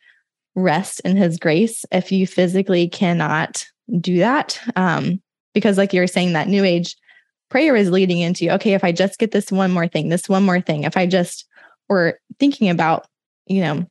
[0.57, 1.85] rest in his grace.
[1.93, 3.67] If you physically cannot
[4.01, 5.21] do that um
[5.55, 6.97] because like you're saying that new age
[7.51, 10.43] prayer is leading into okay if i just get this one more thing this one
[10.43, 11.47] more thing if i just
[11.89, 13.07] or thinking about
[13.47, 13.87] you know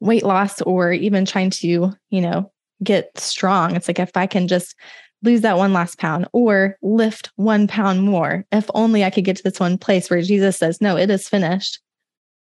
[0.00, 2.50] weight loss or even trying to you know
[2.82, 4.74] get strong it's like if i can just
[5.22, 8.44] lose that one last pound or lift one pound more.
[8.52, 11.28] If only i could get to this one place where jesus says no it is
[11.28, 11.80] finished.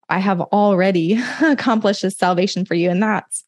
[0.10, 2.90] I have already accomplished this salvation for you.
[2.90, 3.44] And that's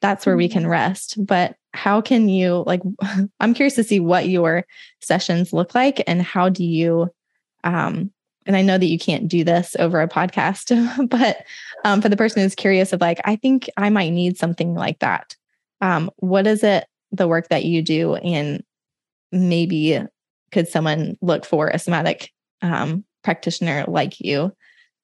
[0.00, 0.70] that's where we can mm-hmm.
[0.70, 1.24] rest.
[1.24, 2.82] But how can you like
[3.40, 4.64] i'm curious to see what your
[5.00, 7.08] sessions look like and how do you
[7.64, 8.10] um
[8.46, 10.72] and i know that you can't do this over a podcast
[11.08, 11.44] but
[11.84, 14.98] um, for the person who's curious of like i think i might need something like
[14.98, 15.36] that.
[15.80, 18.62] Um what is it the work that you do and
[19.32, 20.00] maybe
[20.52, 22.30] could someone look for a somatic
[22.62, 24.52] um, practitioner like you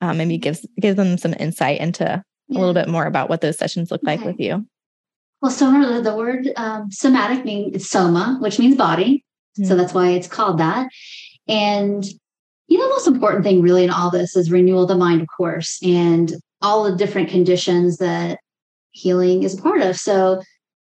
[0.00, 2.58] um, maybe gives give them some insight into yeah.
[2.58, 4.16] a little bit more about what those sessions look okay.
[4.16, 4.66] like with you
[5.44, 9.26] well, soma, the word um, somatic means it's soma, which means body.
[9.58, 9.68] Mm-hmm.
[9.68, 9.78] So hmm.
[9.78, 10.88] that's why it's called that.
[11.46, 12.02] And
[12.66, 15.20] you know, the most important thing really in all this is renewal of the mind,
[15.20, 18.38] of course, and all the different conditions that
[18.92, 19.96] healing is a part of.
[19.96, 20.40] So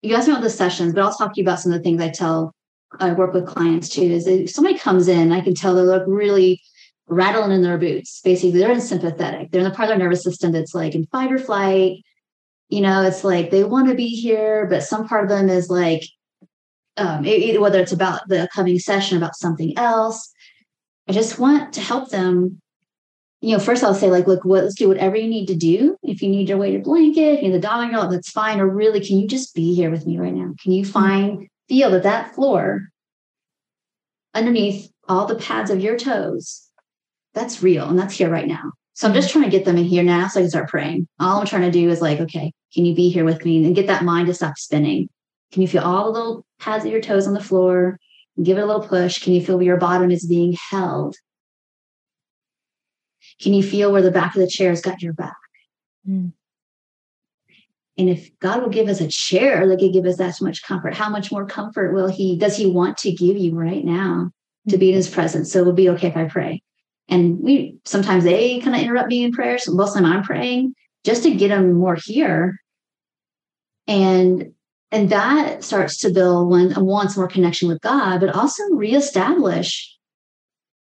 [0.05, 1.83] you asked me about the sessions, but I'll talk to you about some of the
[1.83, 2.55] things I tell
[3.01, 4.03] I work with clients too.
[4.03, 6.61] Is if somebody comes in, I can tell they look really
[7.09, 8.21] rattling in their boots.
[8.23, 9.51] Basically, they're in sympathetic.
[9.51, 11.99] They're in the part of their nervous system that's like in fight or flight
[12.69, 15.69] You know, it's like they want to be here, but some part of them is
[15.69, 16.03] like,
[16.97, 20.33] um, it, whether it's about the coming session, about something else.
[21.09, 22.61] I just want to help them.
[23.45, 25.99] You know, first I'll say, like, look, what, let's do whatever you need to do.
[26.03, 28.59] If you need your weighted blanket, you need the dog, that's fine.
[28.59, 30.55] Or really, can you just be here with me right now?
[30.63, 30.93] Can you mm-hmm.
[30.93, 32.89] find, feel that that floor
[34.33, 36.69] underneath all the pads of your toes,
[37.35, 38.73] that's real and that's here right now.
[38.95, 41.07] So I'm just trying to get them in here now so I can start praying.
[41.19, 43.75] All I'm trying to do is like, okay, can you be here with me and
[43.75, 45.09] get that mind to stop spinning?
[45.53, 47.99] Can you feel all the little pads of your toes on the floor?
[48.43, 49.23] Give it a little push.
[49.23, 51.17] Can you feel where your bottom is being held?
[53.40, 55.37] Can you feel where the back of the chair has got your back?
[56.09, 56.33] Mm.
[57.97, 60.94] And if God will give us a chair that could give us that much comfort,
[60.94, 64.31] how much more comfort will He, does He want to give you right now
[64.68, 65.53] to be in His presence?
[65.53, 66.62] So it will be okay if I pray.
[67.09, 69.59] And we sometimes they kind of interrupt me in prayer.
[69.59, 72.61] So most of the time I'm praying just to get them more here.
[73.87, 74.53] And
[74.90, 79.94] and that starts to build one wants more connection with God, but also reestablish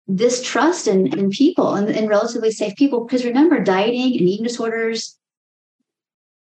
[0.07, 3.05] this trust in, in people and, in relatively safe people.
[3.05, 5.17] Because remember, dieting and eating disorders,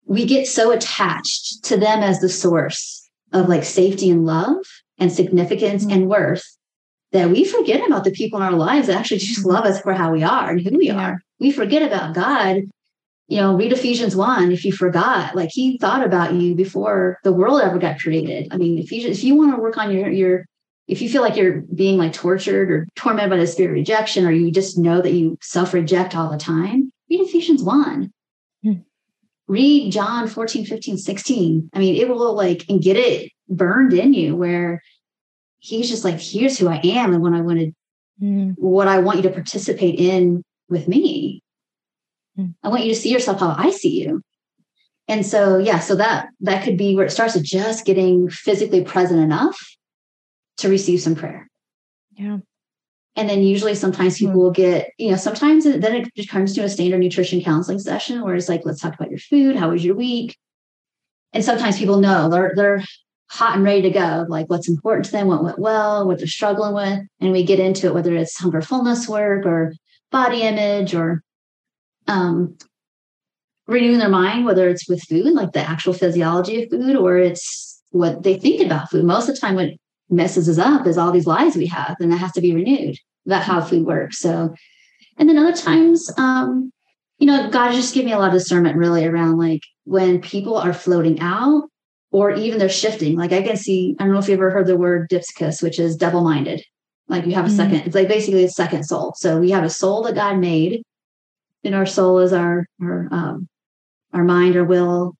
[0.06, 4.56] we get so attached to them as the source of like safety and love
[4.98, 5.92] and significance mm-hmm.
[5.92, 6.44] and worth
[7.12, 9.92] that we forget about the people in our lives that actually just love us for
[9.92, 11.10] how we are and who we yeah.
[11.10, 11.22] are.
[11.40, 12.62] We forget about God.
[13.30, 17.32] You know, read Ephesians 1 if you forgot, like he thought about you before the
[17.32, 18.48] world ever got created.
[18.50, 20.46] I mean, Ephesians, if you want to work on your your
[20.88, 24.26] if you feel like you're being like tortured or tormented by the spirit of rejection,
[24.26, 28.10] or you just know that you self-reject all the time, read Ephesians 1.
[28.64, 28.72] Hmm.
[29.46, 31.70] Read John 14, 15, 16.
[31.74, 34.82] I mean, it will like and get it burned in you where
[35.58, 37.74] he's just like, here's who I am and what I wanted,
[38.20, 38.54] mm.
[38.56, 41.42] what I want you to participate in with me.
[42.38, 42.54] Mm.
[42.62, 44.22] I want you to see yourself how I see you.
[45.06, 48.84] And so, yeah, so that that could be where it starts with just getting physically
[48.84, 49.58] present enough
[50.58, 51.48] to receive some prayer.
[52.12, 52.38] Yeah.
[53.16, 54.26] And then usually sometimes hmm.
[54.26, 54.44] people mm.
[54.44, 58.22] will get, you know, sometimes then it just comes to a standard nutrition counseling session
[58.22, 59.56] where it's like, let's talk about your food.
[59.56, 60.36] How was your week?
[61.32, 62.84] And sometimes people know they're they're
[63.28, 66.26] hot and ready to go, like what's important to them, what went well, what they're
[66.26, 67.06] struggling with.
[67.20, 69.74] And we get into it, whether it's hunger fullness work or
[70.10, 71.22] body image or
[72.06, 72.56] um,
[73.66, 77.82] renewing their mind, whether it's with food, like the actual physiology of food, or it's
[77.90, 79.04] what they think about food.
[79.04, 79.70] Most of the time, what
[80.10, 82.96] messes us up is all these lies we have, and that has to be renewed
[83.26, 84.18] about how food works.
[84.18, 84.54] So,
[85.16, 86.72] and then other times, um,
[87.18, 90.56] you know, God just give me a lot of discernment really around like when people
[90.56, 91.68] are floating out
[92.10, 93.16] or even they're shifting.
[93.16, 95.78] Like I can see, I don't know if you ever heard the word dipsychos, which
[95.78, 96.62] is double minded.
[97.08, 97.56] Like you have a mm-hmm.
[97.56, 99.14] second, it's like basically a second soul.
[99.16, 100.82] So we have a soul that God made,
[101.64, 103.48] and our soul is our our um,
[104.12, 105.14] our mind, our will.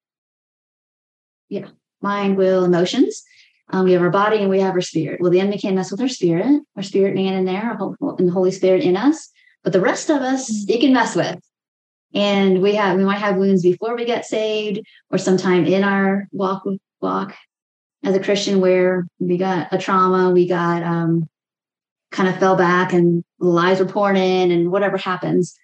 [1.49, 1.69] Yeah,
[2.03, 3.23] mind, will, emotions.
[3.71, 5.21] Um, we have our body and we have our spirit.
[5.21, 8.33] Well, the enemy can mess with our spirit, our spirit man in there, and the
[8.33, 9.31] Holy Spirit in us.
[9.63, 10.73] But the rest of us, mm-hmm.
[10.73, 11.39] he can mess with
[12.15, 16.27] and we have we might have wounds before we get saved or sometime in our
[16.33, 16.65] walk
[17.01, 17.35] walk
[18.05, 21.29] as a christian where we got a trauma we got um
[22.11, 25.55] kind of fell back and lies were pouring in and whatever happens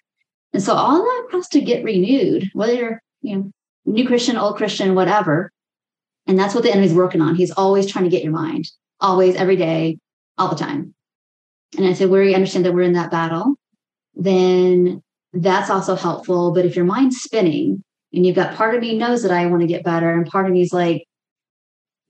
[0.53, 3.51] and so all that has to get renewed whether you're you know
[3.85, 5.51] new christian old christian whatever
[6.27, 8.65] and that's what the enemy's working on he's always trying to get your mind
[8.99, 9.97] always every day
[10.37, 10.93] all the time
[11.77, 13.55] and i said we understand that we're in that battle
[14.15, 15.01] then
[15.35, 16.51] that's also helpful.
[16.53, 17.83] But if your mind's spinning
[18.13, 20.45] and you've got part of me knows that I want to get better, and part
[20.45, 21.05] of me's like,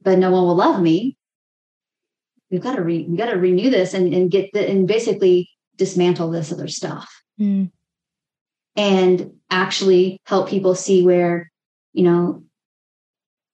[0.01, 1.17] but no one will love me.
[2.51, 5.49] We've got to re, we've got to renew this and, and get the, and basically
[5.77, 7.11] dismantle this other stuff.
[7.39, 7.71] Mm.
[8.75, 11.51] And actually help people see where,
[11.93, 12.43] you know,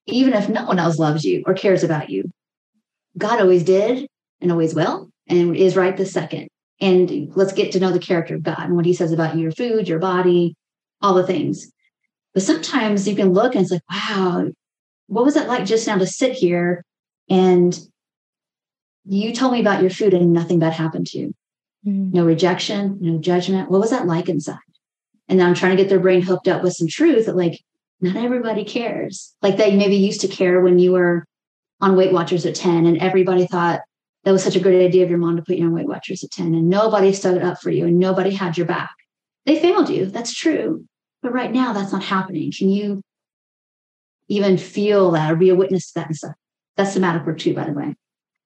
[0.08, 2.32] even if no one else loves you or cares about you,
[3.18, 4.08] God always did
[4.40, 6.48] and always will and is right this second
[6.80, 9.52] and let's get to know the character of God and what he says about your
[9.52, 10.56] food, your body,
[11.02, 11.72] all the things.
[12.34, 14.50] But sometimes you can look and it's like, wow,
[15.08, 16.84] what was it like just now to sit here
[17.30, 17.78] and
[19.06, 21.36] you told me about your food and nothing bad happened to you?
[21.86, 22.12] Mm-hmm.
[22.15, 23.69] No rejection, no judgment.
[23.69, 24.58] What was that like inside?
[25.28, 27.60] And now I'm trying to get their brain hooked up with some truth that, like,
[28.02, 29.33] not everybody cares.
[29.41, 31.25] Like they maybe used to care when you were
[31.79, 33.81] on Weight Watchers at 10 and everybody thought
[34.23, 36.23] that was such a great idea of your mom to put you on Weight Watchers
[36.23, 38.91] at 10 and nobody stood up for you and nobody had your back.
[39.45, 40.06] They failed you.
[40.06, 40.85] That's true.
[41.21, 42.52] But right now, that's not happening.
[42.52, 43.02] Can you
[44.27, 46.35] even feel that or be a witness to that and stuff?
[46.77, 47.95] That's somatic work too, by the way.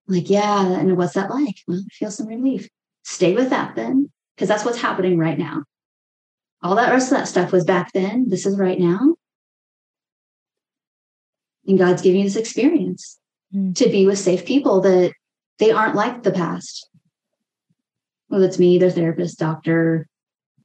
[0.08, 0.66] Like, yeah.
[0.66, 1.56] And what's that like?
[1.68, 2.68] Well, feel some relief.
[3.04, 5.64] Stay with that then, because that's what's happening right now.
[6.64, 8.30] All that rest of that stuff was back then.
[8.30, 9.15] This is right now.
[11.68, 13.18] And God's giving you this experience
[13.54, 13.76] mm.
[13.76, 15.14] to be with safe people that
[15.60, 16.90] they aren't like the past.
[18.30, 20.08] Well, it's me, their therapist, doctor,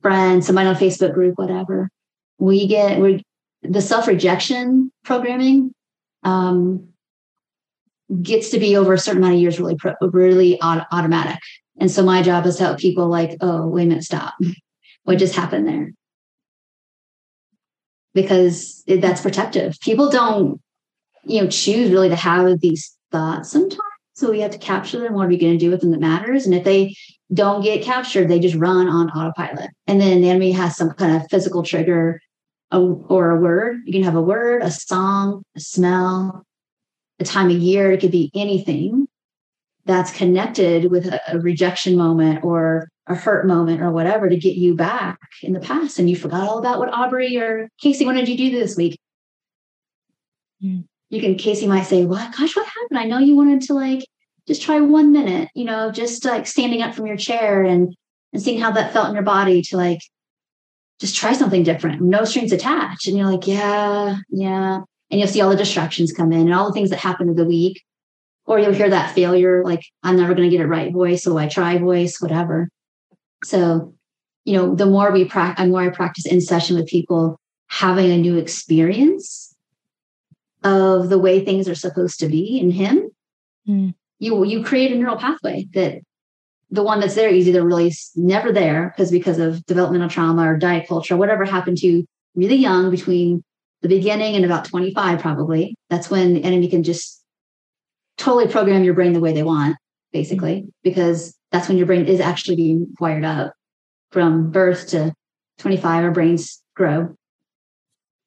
[0.03, 1.91] friend, somebody on Facebook group, whatever.
[2.39, 3.23] We get we
[3.63, 5.75] the self-rejection programming
[6.23, 6.89] um,
[8.23, 11.39] gets to be over a certain amount of years really really automatic.
[11.79, 14.35] And so my job is to help people like, oh, wait a minute, stop.
[15.05, 15.93] What just happened there?
[18.13, 19.81] Because it, that's protective.
[19.81, 20.61] People don't,
[21.25, 23.81] you know, choose really to have these thoughts sometimes.
[24.15, 25.15] So we have to capture them.
[25.15, 26.45] What are we going to do with them that matters?
[26.45, 26.95] And if they
[27.33, 29.71] don't get captured, they just run on autopilot.
[29.87, 32.21] And then the enemy has some kind of physical trigger
[32.73, 33.79] or a word.
[33.85, 36.45] You can have a word, a song, a smell,
[37.19, 37.93] a time of year.
[37.93, 39.07] It could be anything
[39.87, 44.75] that's connected with a, rejection moment or a hurt moment or whatever to get you
[44.75, 45.99] back in the past.
[45.99, 48.99] And you forgot all about what Aubrey or Kasey, did you do this week?
[50.63, 50.85] Mm.
[51.11, 52.99] You can, Kasey might say, What, gosh, what happened?
[52.99, 54.05] I know you wanted to like
[54.47, 57.95] just try one minute, you know, just like standing up from your chair and
[58.33, 60.01] and seeing how that felt in your body to like
[61.01, 63.09] just try something different, no strings attached.
[63.09, 64.81] And you're like, yeah, yeah.
[65.11, 67.37] And you'll see all the distractions come in and all the things that happen in
[67.37, 67.83] the week.
[68.47, 71.23] Or you'll hear that failure, like, I'm never going to get it right voice.
[71.23, 72.69] So I try voice, whatever.
[73.45, 73.95] So,
[74.45, 77.39] you know, the more we practice, the more I practice in session with people
[77.69, 79.50] having a new experience
[80.63, 83.11] of the way things are supposed to be in Him,
[83.69, 83.95] mm.
[84.19, 86.01] you you create a neural pathway that
[86.71, 90.57] the one that's there is either really never there because because of developmental trauma or
[90.57, 93.43] diet culture, whatever happened to you really young between
[93.83, 97.23] the beginning and about 25 probably that's when the enemy can just
[98.19, 99.77] totally program your brain the way they want
[100.13, 103.55] basically because that's when your brain is actually being wired up
[104.13, 105.13] from birth to
[105.59, 107.15] 25 our brains grow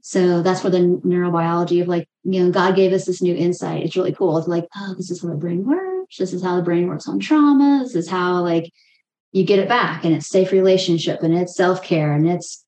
[0.06, 3.84] so that's where the neurobiology of like you know god gave us this new insight
[3.84, 6.56] it's really cool it's like oh this is how the brain works this is how
[6.56, 8.72] the brain works on trauma this is how like
[9.32, 12.64] you get it back and it's safe relationship and it's self-care and it's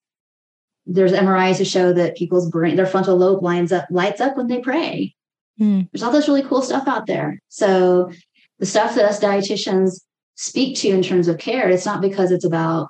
[0.85, 4.47] there's MRIs to show that people's brain, their frontal lobe lines up, lights up when
[4.47, 5.15] they pray.
[5.59, 5.89] Mm.
[5.91, 7.41] There's all this really cool stuff out there.
[7.49, 8.11] So
[8.59, 10.01] the stuff that us dietitians
[10.35, 12.89] speak to in terms of care, it's not because it's about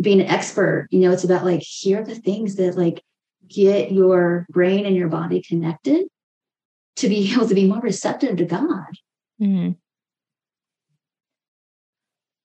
[0.00, 0.88] being an expert.
[0.90, 3.02] You know, it's about like here are the things that like
[3.48, 6.06] get your brain and your body connected
[6.96, 8.90] to be able to be more receptive to God.
[9.40, 9.76] Mm.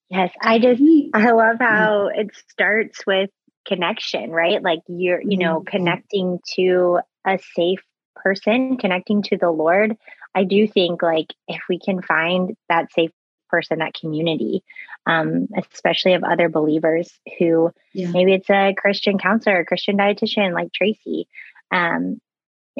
[0.09, 0.81] Yes, I just
[1.13, 3.29] I love how it starts with
[3.65, 4.61] connection, right?
[4.61, 5.69] Like you're, you know, mm-hmm.
[5.69, 7.79] connecting to a safe
[8.15, 9.95] person, connecting to the Lord.
[10.35, 13.11] I do think like if we can find that safe
[13.51, 14.63] person, that community,
[15.05, 18.09] um, especially of other believers who yeah.
[18.11, 21.27] maybe it's a Christian counselor, a Christian dietitian like Tracy,
[21.71, 22.19] um,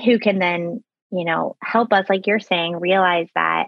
[0.03, 3.67] who can then, you know, help us, like you're saying, realize that,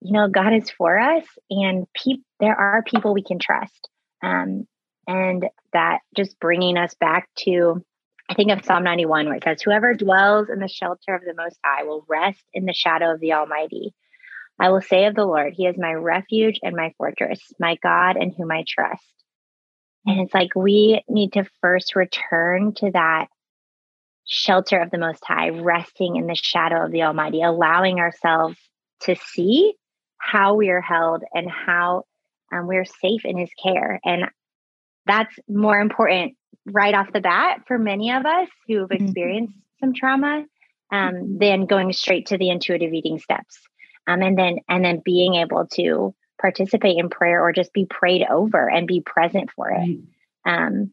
[0.00, 3.88] you know, God is for us and pe- there are people we can trust.
[4.22, 4.66] Um,
[5.06, 7.84] and that just bringing us back to,
[8.28, 11.34] I think of Psalm 91, where it says, Whoever dwells in the shelter of the
[11.34, 13.94] Most High will rest in the shadow of the Almighty.
[14.58, 18.16] I will say of the Lord, He is my refuge and my fortress, my God
[18.16, 19.04] in whom I trust.
[20.06, 23.26] And it's like we need to first return to that
[24.26, 28.56] shelter of the Most High, resting in the shadow of the Almighty, allowing ourselves
[29.00, 29.74] to see
[30.18, 32.04] how we are held and how
[32.52, 34.00] um, we're safe in His care.
[34.04, 34.24] And
[35.06, 36.36] that's more important
[36.66, 39.04] right off the bat for many of us who've mm-hmm.
[39.04, 39.86] experienced mm-hmm.
[39.86, 40.44] some trauma
[40.92, 43.58] um, than going straight to the intuitive eating steps
[44.06, 48.26] um, and then and then being able to participate in prayer or just be prayed
[48.28, 49.98] over and be present for it.
[50.44, 50.92] Um,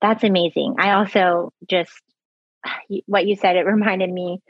[0.00, 0.76] that's amazing.
[0.78, 1.92] I also just
[3.06, 4.40] what you said it reminded me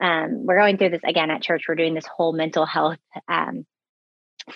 [0.00, 3.66] um, we're going through this again at church we're doing this whole mental health um,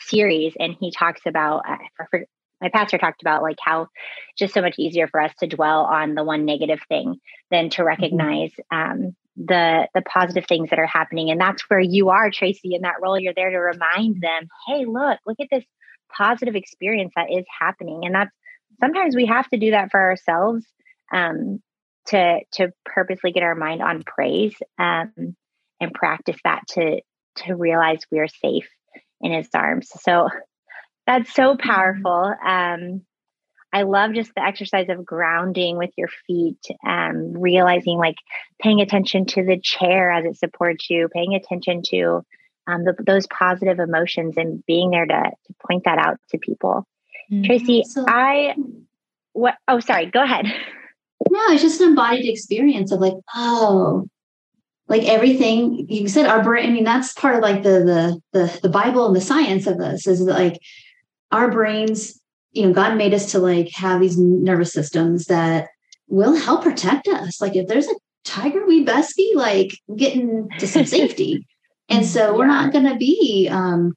[0.00, 2.18] series and he talks about uh,
[2.60, 3.88] my pastor talked about like how
[4.36, 7.16] just so much easier for us to dwell on the one negative thing
[7.50, 7.86] than to mm-hmm.
[7.86, 9.14] recognize um,
[9.46, 12.96] the the positive things that are happening and that's where you are tracy in that
[13.00, 15.64] role you're there to remind them hey look look at this
[16.16, 18.34] positive experience that is happening and that's
[18.80, 20.64] sometimes we have to do that for ourselves
[21.12, 21.60] um,
[22.06, 25.36] to to purposely get our mind on praise um,
[25.80, 27.00] and practice that to
[27.36, 28.68] to realize we're safe
[29.20, 30.28] in his arms so
[31.08, 31.68] that's so mm-hmm.
[31.68, 32.34] powerful.
[32.46, 33.02] Um,
[33.72, 38.16] I love just the exercise of grounding with your feet, um, realizing like
[38.60, 42.22] paying attention to the chair as it supports you, paying attention to
[42.66, 46.86] um, the, those positive emotions and being there to, to point that out to people.
[47.30, 47.44] Mm-hmm.
[47.44, 48.54] Tracy, so, I,
[49.32, 50.46] what, oh, sorry, go ahead.
[51.30, 54.06] No, it's just an embodied experience of like, oh,
[54.88, 58.60] like everything you said our brain i mean that's part of like the the the,
[58.62, 60.58] the bible and the science of this is that like
[61.30, 62.17] our brains
[62.52, 65.68] you know god made us to like have these nervous systems that
[66.08, 67.40] will help protect us.
[67.40, 67.94] Like if there's a
[68.24, 71.46] tiger we best be like getting to some safety.
[71.90, 73.94] And so we're not going to be um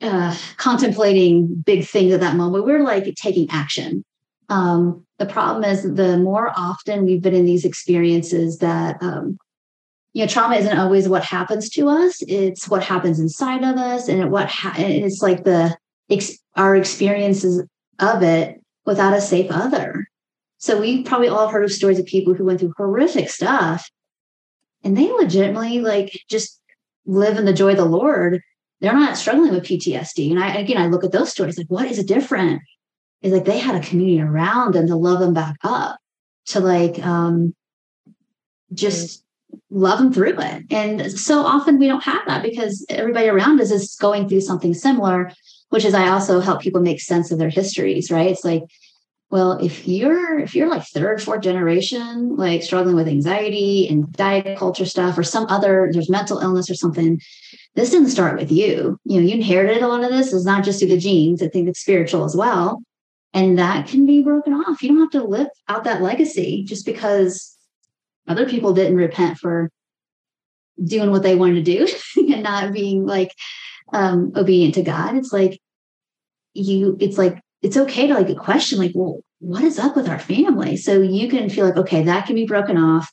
[0.00, 2.64] uh contemplating big things at that moment.
[2.64, 4.02] We're like taking action.
[4.48, 9.36] Um the problem is the more often we've been in these experiences that um,
[10.14, 12.22] you know trauma isn't always what happens to us.
[12.26, 15.76] It's what happens inside of us and what ha- it's like the
[16.10, 17.62] ex- our experiences
[17.98, 20.06] of it without a safe other.
[20.58, 23.88] So we probably all heard of stories of people who went through horrific stuff
[24.82, 26.60] and they legitimately like just
[27.04, 28.40] live in the joy of the lord.
[28.80, 31.90] They're not struggling with ptsd and i again i look at those stories like what
[31.90, 32.62] is it different?
[33.22, 35.98] Is like they had a community around them to love them back up,
[36.46, 37.54] to like um,
[38.72, 39.24] just
[39.70, 40.64] love them through it.
[40.70, 44.74] And so often we don't have that because everybody around us is going through something
[44.74, 45.32] similar,
[45.70, 48.30] which is I also help people make sense of their histories, right?
[48.30, 48.62] It's like,
[49.30, 54.56] well, if you're if you're like third, fourth generation, like struggling with anxiety and diet
[54.56, 57.20] culture stuff or some other, there's mental illness or something,
[57.74, 58.98] this didn't start with you.
[59.04, 60.32] You know, you inherited a lot of this.
[60.32, 61.42] It's not just through the genes.
[61.42, 62.82] I think it's spiritual as well.
[63.34, 64.82] And that can be broken off.
[64.82, 67.56] You don't have to live out that legacy just because
[68.28, 69.70] other people didn't repent for
[70.82, 71.88] doing what they wanted to do
[72.32, 73.32] and not being like
[73.92, 75.16] um, obedient to God.
[75.16, 75.60] It's like
[76.54, 80.18] you, it's like, it's okay to like question, like, well, what is up with our
[80.18, 80.76] family?
[80.76, 83.10] So you can feel like, okay, that can be broken off.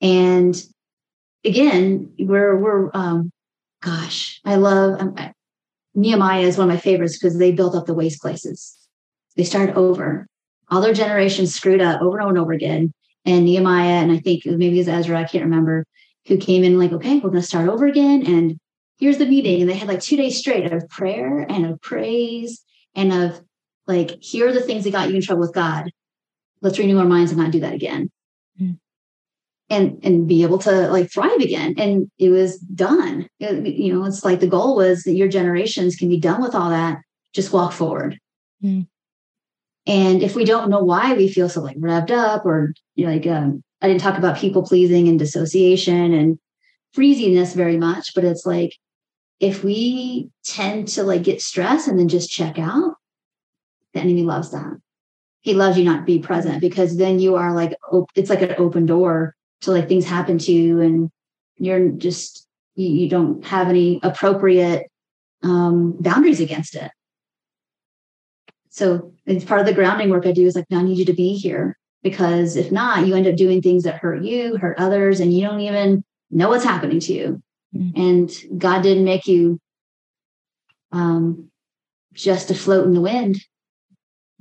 [0.00, 0.60] And
[1.44, 3.30] again, we're, we're, um,
[3.82, 5.14] gosh, I love um,
[5.94, 8.76] Nehemiah is one of my favorites because they built up the waste places.
[9.36, 10.26] They started over.
[10.70, 12.92] All their generations screwed up over and over and over again.
[13.24, 15.84] And Nehemiah, and I think maybe it's Ezra, I can't remember,
[16.26, 18.26] who came in like, okay, we're going to start over again.
[18.26, 18.58] And
[19.02, 19.60] here's the meeting.
[19.60, 22.62] And they had like two days straight of prayer and of praise
[22.94, 23.42] and of
[23.88, 25.90] like, here are the things that got you in trouble with God.
[26.60, 28.12] Let's renew our minds and not do that again.
[28.60, 28.78] Mm.
[29.68, 31.74] And, and be able to like thrive again.
[31.78, 33.26] And it was done.
[33.40, 36.54] It, you know, it's like the goal was that your generations can be done with
[36.54, 36.98] all that.
[37.32, 38.20] Just walk forward.
[38.62, 38.86] Mm.
[39.84, 43.12] And if we don't know why we feel so like revved up or you know,
[43.12, 46.38] like um, I didn't talk about people pleasing and dissociation and
[46.96, 48.76] freeziness very much, but it's like
[49.42, 52.94] if we tend to like get stressed and then just check out,
[53.92, 54.78] the enemy loves that.
[55.40, 57.74] He loves you not to be present because then you are like
[58.14, 61.10] it's like an open door to like things happen to you and
[61.56, 64.86] you're just you, you don't have any appropriate
[65.42, 66.92] um, boundaries against it.
[68.70, 71.04] So it's part of the grounding work I do is like, no, I need you
[71.06, 74.78] to be here because if not, you end up doing things that hurt you, hurt
[74.78, 77.42] others, and you don't even know what's happening to you.
[77.74, 78.00] Mm-hmm.
[78.00, 79.58] And God didn't make you
[80.92, 81.50] um,
[82.12, 83.36] just to float in the wind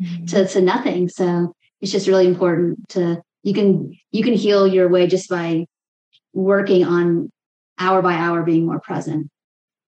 [0.02, 0.26] mm-hmm.
[0.26, 1.10] to, to nothing.
[1.10, 5.66] So it's just really important to you can you can heal your way just by
[6.34, 7.32] working on
[7.80, 9.28] hour by hour being more present.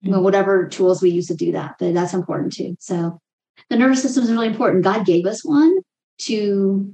[0.05, 0.13] Mm-hmm.
[0.13, 2.77] Well, whatever tools we use to do that, but that's important too.
[2.79, 3.19] So
[3.69, 4.85] the nervous system is really important.
[4.85, 5.81] God gave us one
[6.23, 6.93] to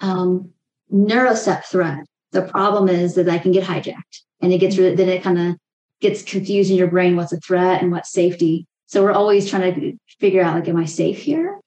[0.00, 0.50] um,
[0.90, 2.04] thread.
[2.32, 5.56] The problem is that I can get hijacked and it gets then it kind of
[6.00, 8.66] gets confused in your brain what's a threat and what's safety.
[8.86, 11.58] So we're always trying to figure out like, am I safe here?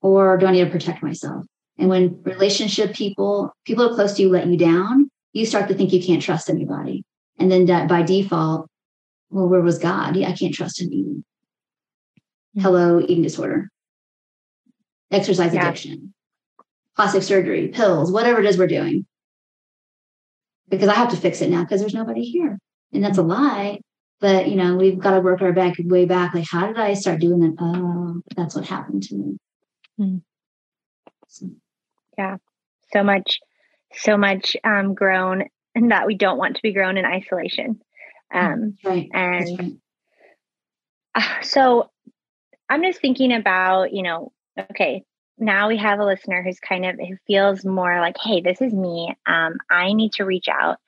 [0.00, 1.44] Or do I need to protect myself?
[1.78, 5.92] And when relationship people, people close to you let you down, you start to think
[5.92, 7.04] you can't trust anybody.
[7.38, 8.68] And then that by default,
[9.30, 10.16] well, where was God?
[10.16, 12.60] Yeah, I can't trust him either hmm.
[12.60, 13.68] hello eating disorder,
[15.10, 15.66] exercise yeah.
[15.66, 16.14] addiction,
[16.94, 19.04] plastic surgery, pills, whatever it is we're doing.
[20.68, 22.58] Because I have to fix it now because there's nobody here.
[22.92, 23.80] And that's a lie.
[24.20, 26.34] But you know, we've got to work our back way back.
[26.34, 27.56] Like, how did I start doing that?
[27.60, 29.36] Oh, that's what happened to me.
[29.98, 30.16] Hmm.
[31.28, 31.50] So.
[32.16, 32.36] Yeah.
[32.92, 33.40] So much,
[33.94, 35.44] so much um grown
[35.74, 37.80] and that we don't want to be grown in isolation.
[38.32, 39.08] Um right.
[39.12, 39.72] and right.
[41.14, 41.90] Uh, so
[42.68, 44.32] I'm just thinking about, you know,
[44.70, 45.04] okay,
[45.38, 48.72] now we have a listener who's kind of who feels more like, hey, this is
[48.72, 49.14] me.
[49.26, 50.78] Um, I need to reach out.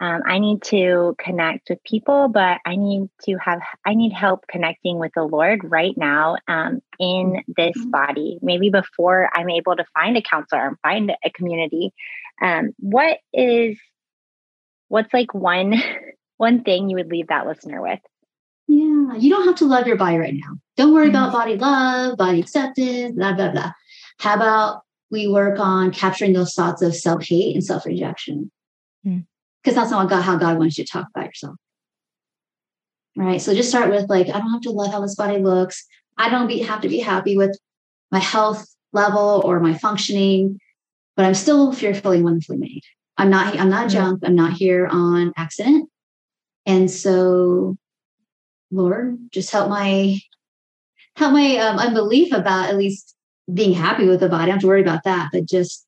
[0.00, 4.46] Um, I need to connect with people, but I need to have I need help
[4.48, 7.90] connecting with the Lord right now um, in this mm-hmm.
[7.90, 8.38] body.
[8.42, 11.92] Maybe before I'm able to find a counselor and find a community.
[12.40, 13.78] Um, what is
[14.88, 15.80] what's like one
[16.36, 18.00] one thing you would leave that listener with?
[18.66, 20.56] Yeah, you don't have to love your body right now.
[20.76, 21.16] Don't worry mm-hmm.
[21.16, 23.72] about body love, body acceptance, blah, blah, blah.
[24.22, 28.52] How about we work on capturing those thoughts of self hate and self rejection?
[29.02, 29.24] Because
[29.66, 29.74] hmm.
[29.74, 31.56] that's not God, how God wants you to talk about yourself.
[33.16, 33.42] Right.
[33.42, 35.84] So just start with like, I don't have to love how this body looks.
[36.16, 37.58] I don't be, have to be happy with
[38.12, 40.60] my health level or my functioning,
[41.16, 42.82] but I'm still fearfully and wonderfully made.
[43.18, 44.20] I'm not, I'm not junk.
[44.22, 45.90] I'm not here on accident.
[46.64, 47.76] And so,
[48.70, 50.20] Lord, just help my,
[51.16, 53.11] help my um, unbelief about at least
[53.52, 54.42] being happy with the body.
[54.42, 55.86] I don't have to worry about that, but just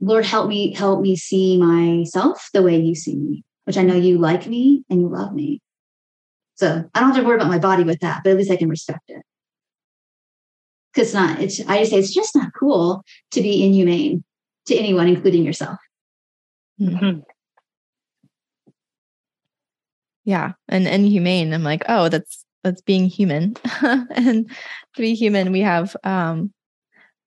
[0.00, 3.94] Lord, help me, help me see myself the way you see me, which I know
[3.94, 5.60] you like me and you love me.
[6.56, 8.56] So I don't have to worry about my body with that, but at least I
[8.56, 9.22] can respect it.
[10.94, 14.24] Cause it's not, it's, I just say it's just not cool to be inhumane
[14.66, 15.78] to anyone, including yourself.
[16.80, 17.20] Mm-hmm.
[20.24, 20.52] Yeah.
[20.68, 23.56] And inhumane, I'm like, oh, that's, that's being human.
[23.82, 26.52] and to be human, we have um,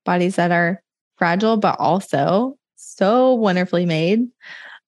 [0.05, 0.81] bodies that are
[1.17, 4.27] fragile, but also so wonderfully made.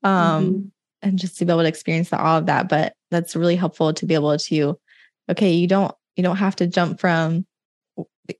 [0.03, 0.61] Um, mm-hmm.
[1.03, 2.69] And just to be able to experience the, all of that.
[2.69, 4.79] But that's really helpful to be able to,
[5.29, 7.45] okay, you don't, you don't have to jump from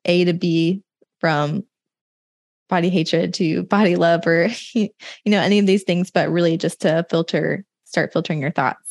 [0.06, 0.82] A to B
[1.20, 1.66] from
[2.68, 4.90] body hatred to body love or, you
[5.26, 8.87] know, any of these things, but really just to filter, start filtering your thoughts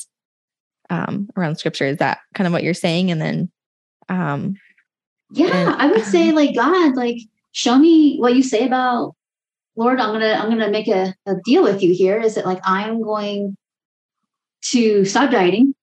[0.91, 1.87] um, around scripture.
[1.87, 3.11] Is that kind of what you're saying?
[3.11, 3.51] And then,
[4.09, 4.57] um,
[5.31, 7.19] yeah, and, I would say like God, like
[7.53, 9.15] show me what you say about
[9.77, 12.21] Lord, I'm gonna I'm gonna make a, a deal with you here.
[12.21, 13.57] Is it like I'm going
[14.71, 15.75] to stop dieting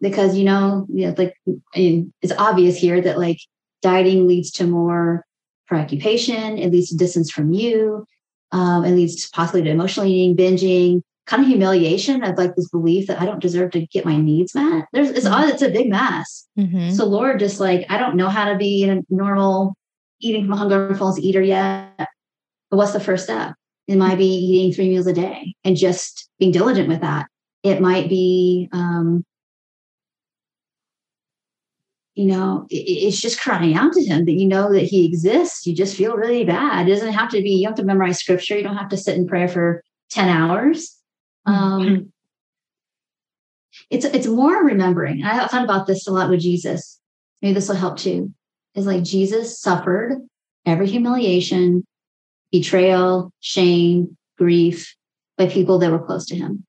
[0.00, 1.34] because you know, you know like
[1.74, 3.38] it's obvious here that like
[3.80, 5.24] dieting leads to more
[5.68, 8.04] preoccupation, it leads to distance from you,
[8.50, 12.68] um, it leads to possibly to emotional eating, binging, kind of humiliation of like this
[12.70, 14.86] belief that I don't deserve to get my needs met.
[14.92, 15.50] There's it's mm-hmm.
[15.50, 16.48] it's a big mess.
[16.58, 16.90] Mm-hmm.
[16.90, 19.76] So Lord, just like I don't know how to be a normal
[20.20, 21.92] eating from a hunger falls eater yet.
[22.70, 23.54] But what's the first step?
[23.86, 27.26] It might be eating three meals a day and just being diligent with that.
[27.62, 29.24] It might be, um,
[32.14, 35.66] you know, it's just crying out to him that you know that he exists.
[35.66, 36.88] You just feel really bad.
[36.88, 38.56] It doesn't have to be, you don't have to memorize scripture.
[38.56, 40.97] You don't have to sit in prayer for 10 hours.
[41.48, 42.02] Um, mm-hmm.
[43.90, 45.24] it's it's more remembering.
[45.24, 47.00] I thought about this a lot with Jesus.
[47.42, 48.32] Maybe this will help too.
[48.74, 50.18] Is like Jesus suffered
[50.66, 51.86] every humiliation,
[52.52, 54.94] betrayal, shame, grief
[55.36, 56.64] by people that were close to him.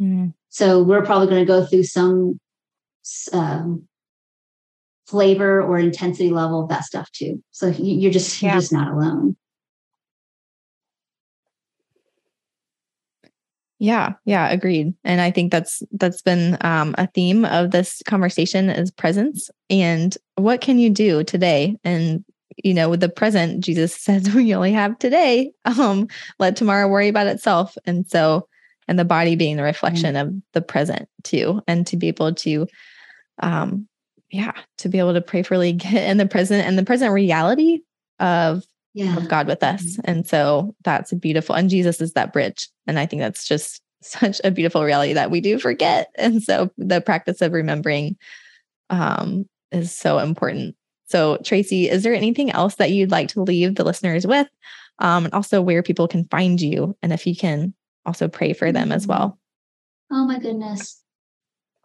[0.00, 0.34] Mm.
[0.48, 2.38] So we're probably going to go through some
[3.32, 3.88] um,
[5.06, 7.42] flavor or intensity level of that stuff too.
[7.50, 8.52] So you're just yeah.
[8.52, 9.36] you're just not alone.
[13.78, 14.94] Yeah, yeah, agreed.
[15.04, 20.16] And I think that's that's been um, a theme of this conversation is presence and
[20.36, 22.24] what can you do today and
[22.62, 25.52] you know, with the present, Jesus says we only have today.
[25.64, 26.08] Um,
[26.38, 27.76] let tomorrow worry about itself.
[27.84, 28.48] And so,
[28.86, 30.28] and the body being the reflection mm-hmm.
[30.28, 31.62] of the present too.
[31.66, 32.66] And to be able to
[33.42, 33.88] um
[34.30, 37.80] yeah, to be able to prayerfully get in the present and the present reality
[38.20, 38.64] of
[38.94, 39.16] yeah.
[39.16, 39.82] of God with us.
[39.82, 40.00] Mm-hmm.
[40.04, 41.54] And so that's beautiful.
[41.54, 42.68] And Jesus is that bridge.
[42.86, 46.10] And I think that's just such a beautiful reality that we do forget.
[46.16, 48.16] And so the practice of remembering
[48.90, 50.76] um, is so important.
[51.06, 54.48] So, Tracy, is there anything else that you'd like to leave the listeners with?
[55.00, 57.74] Um, and also where people can find you and if you can
[58.06, 59.38] also pray for them as well.
[60.10, 61.00] Oh my goodness.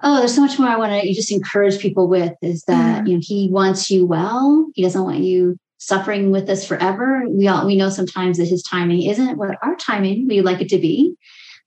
[0.01, 2.99] Oh, there's so much more I want to you just encourage people with is that,
[2.99, 3.07] mm-hmm.
[3.07, 4.69] you know, he wants you well.
[4.75, 7.23] He doesn't want you suffering with us forever.
[7.27, 10.69] We all we know sometimes that his timing isn't what our timing we like it
[10.69, 11.15] to be,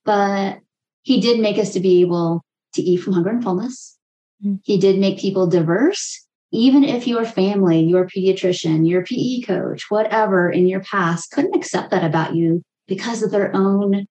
[0.05, 0.61] but
[1.03, 2.45] he did make us to be able
[2.75, 3.99] to eat from hunger and fullness.
[4.45, 4.57] Mm-hmm.
[4.63, 10.51] He did make people diverse even if your family, your pediatrician, your PE coach, whatever
[10.51, 14.07] in your past couldn't accept that about you because of their own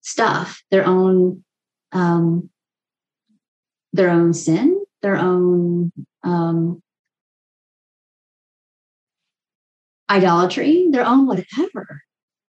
[0.00, 1.44] stuff, their own
[1.92, 2.48] um,
[3.92, 5.90] their own sin, their own
[6.22, 6.80] um,
[10.10, 12.02] idolatry, their own whatever,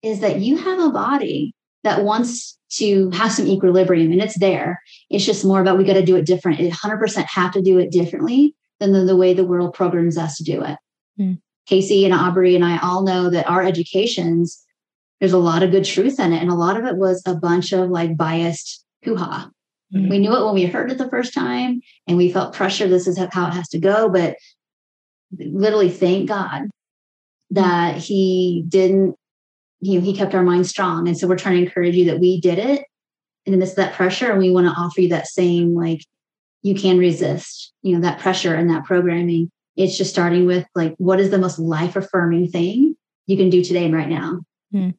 [0.02, 1.54] is that you have a body
[1.84, 4.80] that wants to have some equilibrium and it's there.
[5.10, 6.60] It's just more about we got to do it different.
[6.60, 10.36] It 100% have to do it differently than the, the way the world programs us
[10.36, 10.78] to do it.
[11.18, 11.40] Mm.
[11.68, 14.62] Kasey and Aubrey and I all know that our educations,
[15.20, 16.40] there's a lot of good truth in it.
[16.40, 19.50] And a lot of it was a bunch of like biased hoo ha.
[19.94, 20.10] Mm.
[20.10, 22.88] We knew it when we heard it the first time and we felt pressure.
[22.88, 24.08] This is how it has to go.
[24.08, 24.36] But
[25.38, 26.68] literally, thank God
[27.50, 29.16] that he didn't,
[29.80, 31.08] you know, he kept our minds strong.
[31.08, 32.84] And so we're trying to encourage you that we did it
[33.46, 34.30] in the midst of that pressure.
[34.30, 36.00] And we want to offer you that same like
[36.62, 40.92] you can resist you know that pressure and that programming it's just starting with like
[40.98, 42.96] what is the most life affirming thing
[43.26, 44.40] you can do today and right now
[44.72, 44.90] Hmm.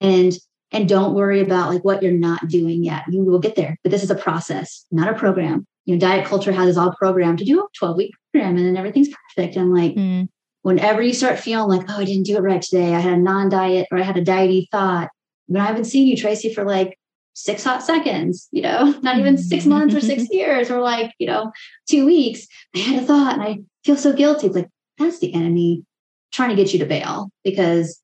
[0.00, 0.32] And
[0.72, 3.04] and don't worry about like what you're not doing yet.
[3.08, 5.66] You will get there, but this is a process, not a program.
[5.84, 8.66] You know, diet culture has us all programmed to do a 12 week program and
[8.66, 9.56] then everything's perfect.
[9.56, 10.28] I'm like, mm.
[10.66, 13.22] Whenever you start feeling like, oh, I didn't do it right today, I had a
[13.22, 15.10] non diet or I had a diety thought,
[15.48, 16.98] but I haven't seen you, Tracy, for like
[17.34, 21.28] six hot seconds, you know, not even six months or six years or like, you
[21.28, 21.52] know,
[21.88, 22.48] two weeks.
[22.74, 24.48] I had a thought and I feel so guilty.
[24.48, 25.84] It's like, that's the enemy
[26.32, 28.02] trying to get you to bail because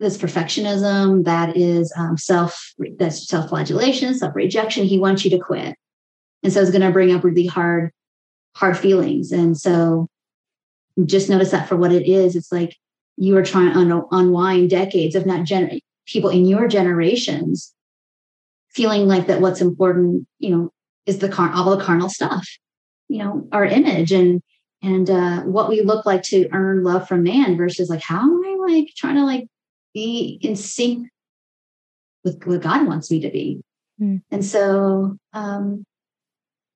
[0.00, 5.76] this perfectionism that is um, self that's self-flagellation self-rejection he wants you to quit
[6.42, 7.92] and so it's going to bring up really hard
[8.56, 10.08] hard feelings and so
[11.04, 12.76] just notice that for what it is it's like
[13.16, 17.74] you are trying to un- unwind decades of not gen- people in your generations
[18.70, 20.70] feeling like that what's important you know
[21.06, 22.46] is the car all the carnal stuff
[23.08, 24.42] you know our image and
[24.84, 28.42] and uh, what we look like to earn love from man versus like how am
[28.44, 29.46] i like trying to like
[29.94, 31.08] be in sync
[32.24, 33.62] with what God wants me to be.
[34.00, 34.22] Mm.
[34.30, 35.84] And so um,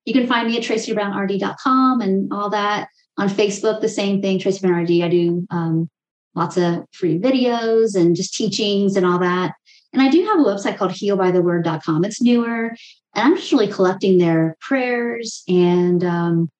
[0.04, 2.88] you can find me at tracybrownrd.com and all that.
[3.18, 4.90] On Facebook, the same thing, Tracy RD.
[5.02, 5.88] I do um,
[6.34, 9.54] lots of free videos and just teachings and all that.
[9.92, 12.04] And I do have a website called healbytheword.com.
[12.04, 12.68] It's newer.
[13.14, 15.42] And I'm just really collecting their prayers.
[15.48, 16.50] And um,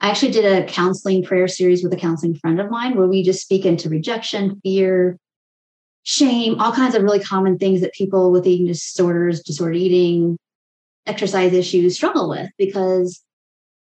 [0.00, 3.24] I actually did a counseling prayer series with a counseling friend of mine where we
[3.24, 5.18] just speak into rejection, fear,
[6.04, 10.38] shame, all kinds of really common things that people with eating disorders, disordered eating,
[11.06, 13.22] exercise issues struggle with because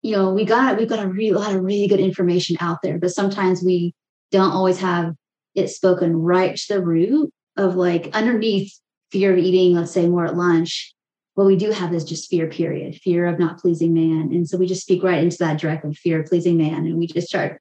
[0.03, 2.99] you know we got we've got a, really, lot of really good information out there
[2.99, 3.95] but sometimes we
[4.31, 5.15] don't always have
[5.55, 8.73] it spoken right to the root of like underneath
[9.11, 10.95] fear of eating let's say more at lunch
[11.35, 14.59] what we do have is just fear period fear of not pleasing man and so
[14.59, 17.29] we just speak right into that direct of fear of pleasing man and we just
[17.29, 17.61] start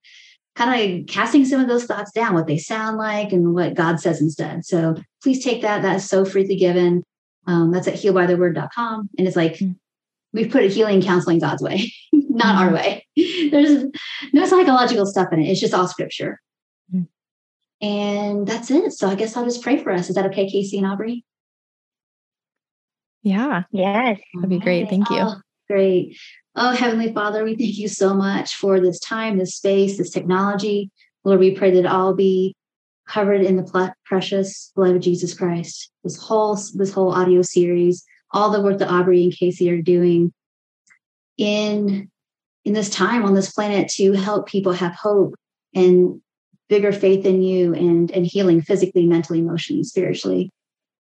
[0.55, 3.99] kind of casting some of those thoughts down, what they sound like and what God
[3.99, 4.65] says instead.
[4.65, 5.81] So please take that.
[5.81, 7.03] That is so freely given.
[7.45, 9.09] Um, that's at healbytheword.com.
[9.17, 9.75] And it's like, mm.
[10.33, 11.91] we've put a healing counseling God's way,
[12.35, 12.67] not mm-hmm.
[12.67, 13.07] our way.
[13.51, 13.85] There's
[14.33, 15.49] no psychological stuff in it.
[15.49, 16.39] It's just all scripture.
[16.93, 17.07] Mm.
[17.81, 18.91] And that's it.
[18.91, 20.09] So I guess I'll just pray for us.
[20.09, 21.23] Is that okay, Kasey and Aubrey?
[23.23, 23.63] Yeah.
[23.71, 24.19] Yes.
[24.35, 24.89] That'd be great.
[24.89, 25.17] Thank you.
[25.19, 25.35] Oh,
[25.67, 26.17] great.
[26.55, 30.91] Oh, Heavenly Father, we thank you so much for this time, this space, this technology.
[31.23, 32.55] Lord, we pray that it all be
[33.07, 35.89] covered in the precious blood of Jesus Christ.
[36.03, 40.33] This whole this whole audio series, all the work that Aubrey and Kasey are doing
[41.37, 42.09] in
[42.65, 45.35] in this time on this planet to help people have hope
[45.73, 46.21] and
[46.67, 50.51] bigger faith in you and and healing physically, mentally, emotionally, spiritually.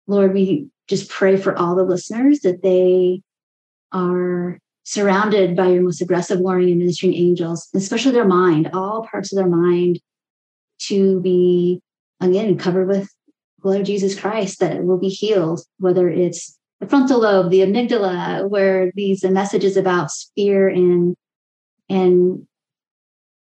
[0.07, 3.21] Lord, we just pray for all the listeners that they
[3.91, 9.31] are surrounded by your most aggressive, warring, and ministering angels, especially their mind, all parts
[9.31, 9.99] of their mind
[10.79, 11.81] to be,
[12.19, 13.09] again, covered with
[13.61, 18.49] blood of Jesus Christ that will be healed, whether it's the frontal lobe, the amygdala,
[18.49, 21.15] where these messages about fear and
[21.91, 22.47] and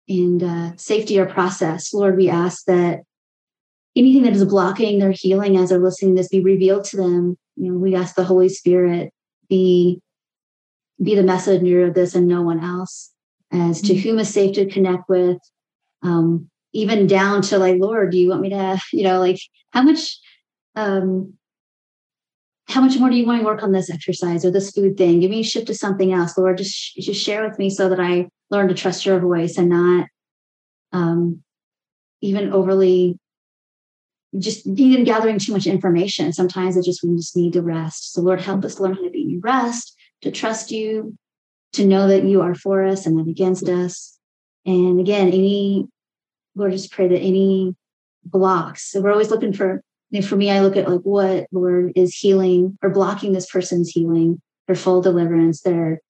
[0.10, 1.94] and uh, safety or process.
[1.94, 3.02] Lord, we ask that
[3.96, 7.38] anything that is blocking their healing as they're listening to this be revealed to them.
[7.56, 9.12] You know, we ask the Holy Spirit
[9.50, 10.02] be
[11.02, 13.12] be the messenger of this and no one else
[13.52, 14.10] as to mm-hmm.
[14.10, 15.38] whom is safe to connect with
[16.04, 19.40] um, even down to like lord do you want me to you know like
[19.72, 20.20] how much
[20.76, 21.34] um
[22.68, 25.20] how much more do you want to work on this exercise or this food thing
[25.20, 28.00] give me a shift to something else lord just just share with me so that
[28.00, 30.08] i learn to trust your voice and not
[30.94, 31.42] um
[32.22, 33.18] even overly
[34.38, 38.22] just even gathering too much information sometimes it just we just need to rest so
[38.22, 41.18] lord help us learn how to be in rest to trust you,
[41.74, 44.18] to know that you are for us and not against us.
[44.66, 45.86] And again, any,
[46.56, 47.76] Lord, just pray that any
[48.24, 48.92] blocks.
[48.92, 49.82] So we're always looking for,
[50.24, 54.42] for me, I look at like what, Lord, is healing or blocking this person's healing,
[54.66, 56.02] their full deliverance, their,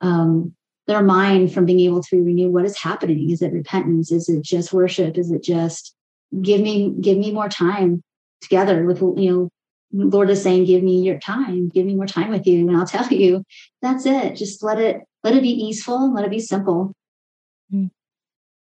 [0.00, 0.54] um,
[0.86, 3.30] their mind from being able to renew what is happening.
[3.30, 4.12] Is it repentance?
[4.12, 5.16] Is it just worship?
[5.16, 5.94] Is it just
[6.42, 8.02] give me, give me more time
[8.42, 9.48] together with, you know,
[9.92, 12.68] Lord is saying, give me your time, give me more time with you.
[12.68, 13.44] And I'll tell you,
[13.80, 14.34] that's it.
[14.34, 16.92] Just let it, let it be easeful and let it be simple.
[17.72, 17.90] Mm.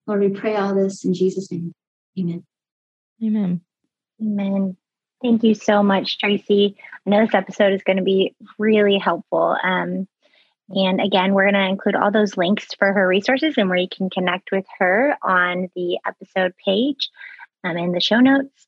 [0.06, 1.72] Lord, we pray all this in Jesus' name.
[2.18, 2.44] Amen.
[3.22, 3.60] Amen.
[4.22, 4.76] Amen.
[5.20, 6.76] Thank you so much, Tracy.
[7.06, 9.56] I know this episode is going to be really helpful.
[9.62, 10.06] Um,
[10.68, 13.88] and again, we're going to include all those links for her resources and where you
[13.88, 17.10] can connect with her on the episode page
[17.62, 18.66] um, in the show notes.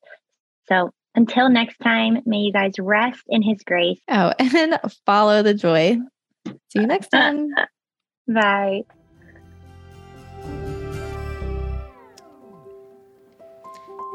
[0.69, 4.01] So until next time, may you guys rest in his grace.
[4.09, 5.99] Oh, and follow the joy.
[6.47, 7.51] See you next time.
[8.29, 8.85] Bye.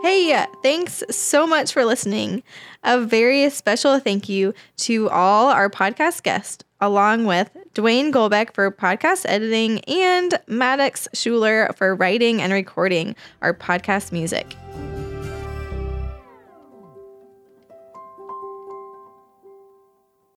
[0.03, 2.43] Hey, thanks so much for listening.
[2.83, 8.69] A very special thank you to all our podcast guests, along with Dwayne Golbeck for
[8.71, 14.55] podcast editing and Maddox Schuler for writing and recording our podcast music.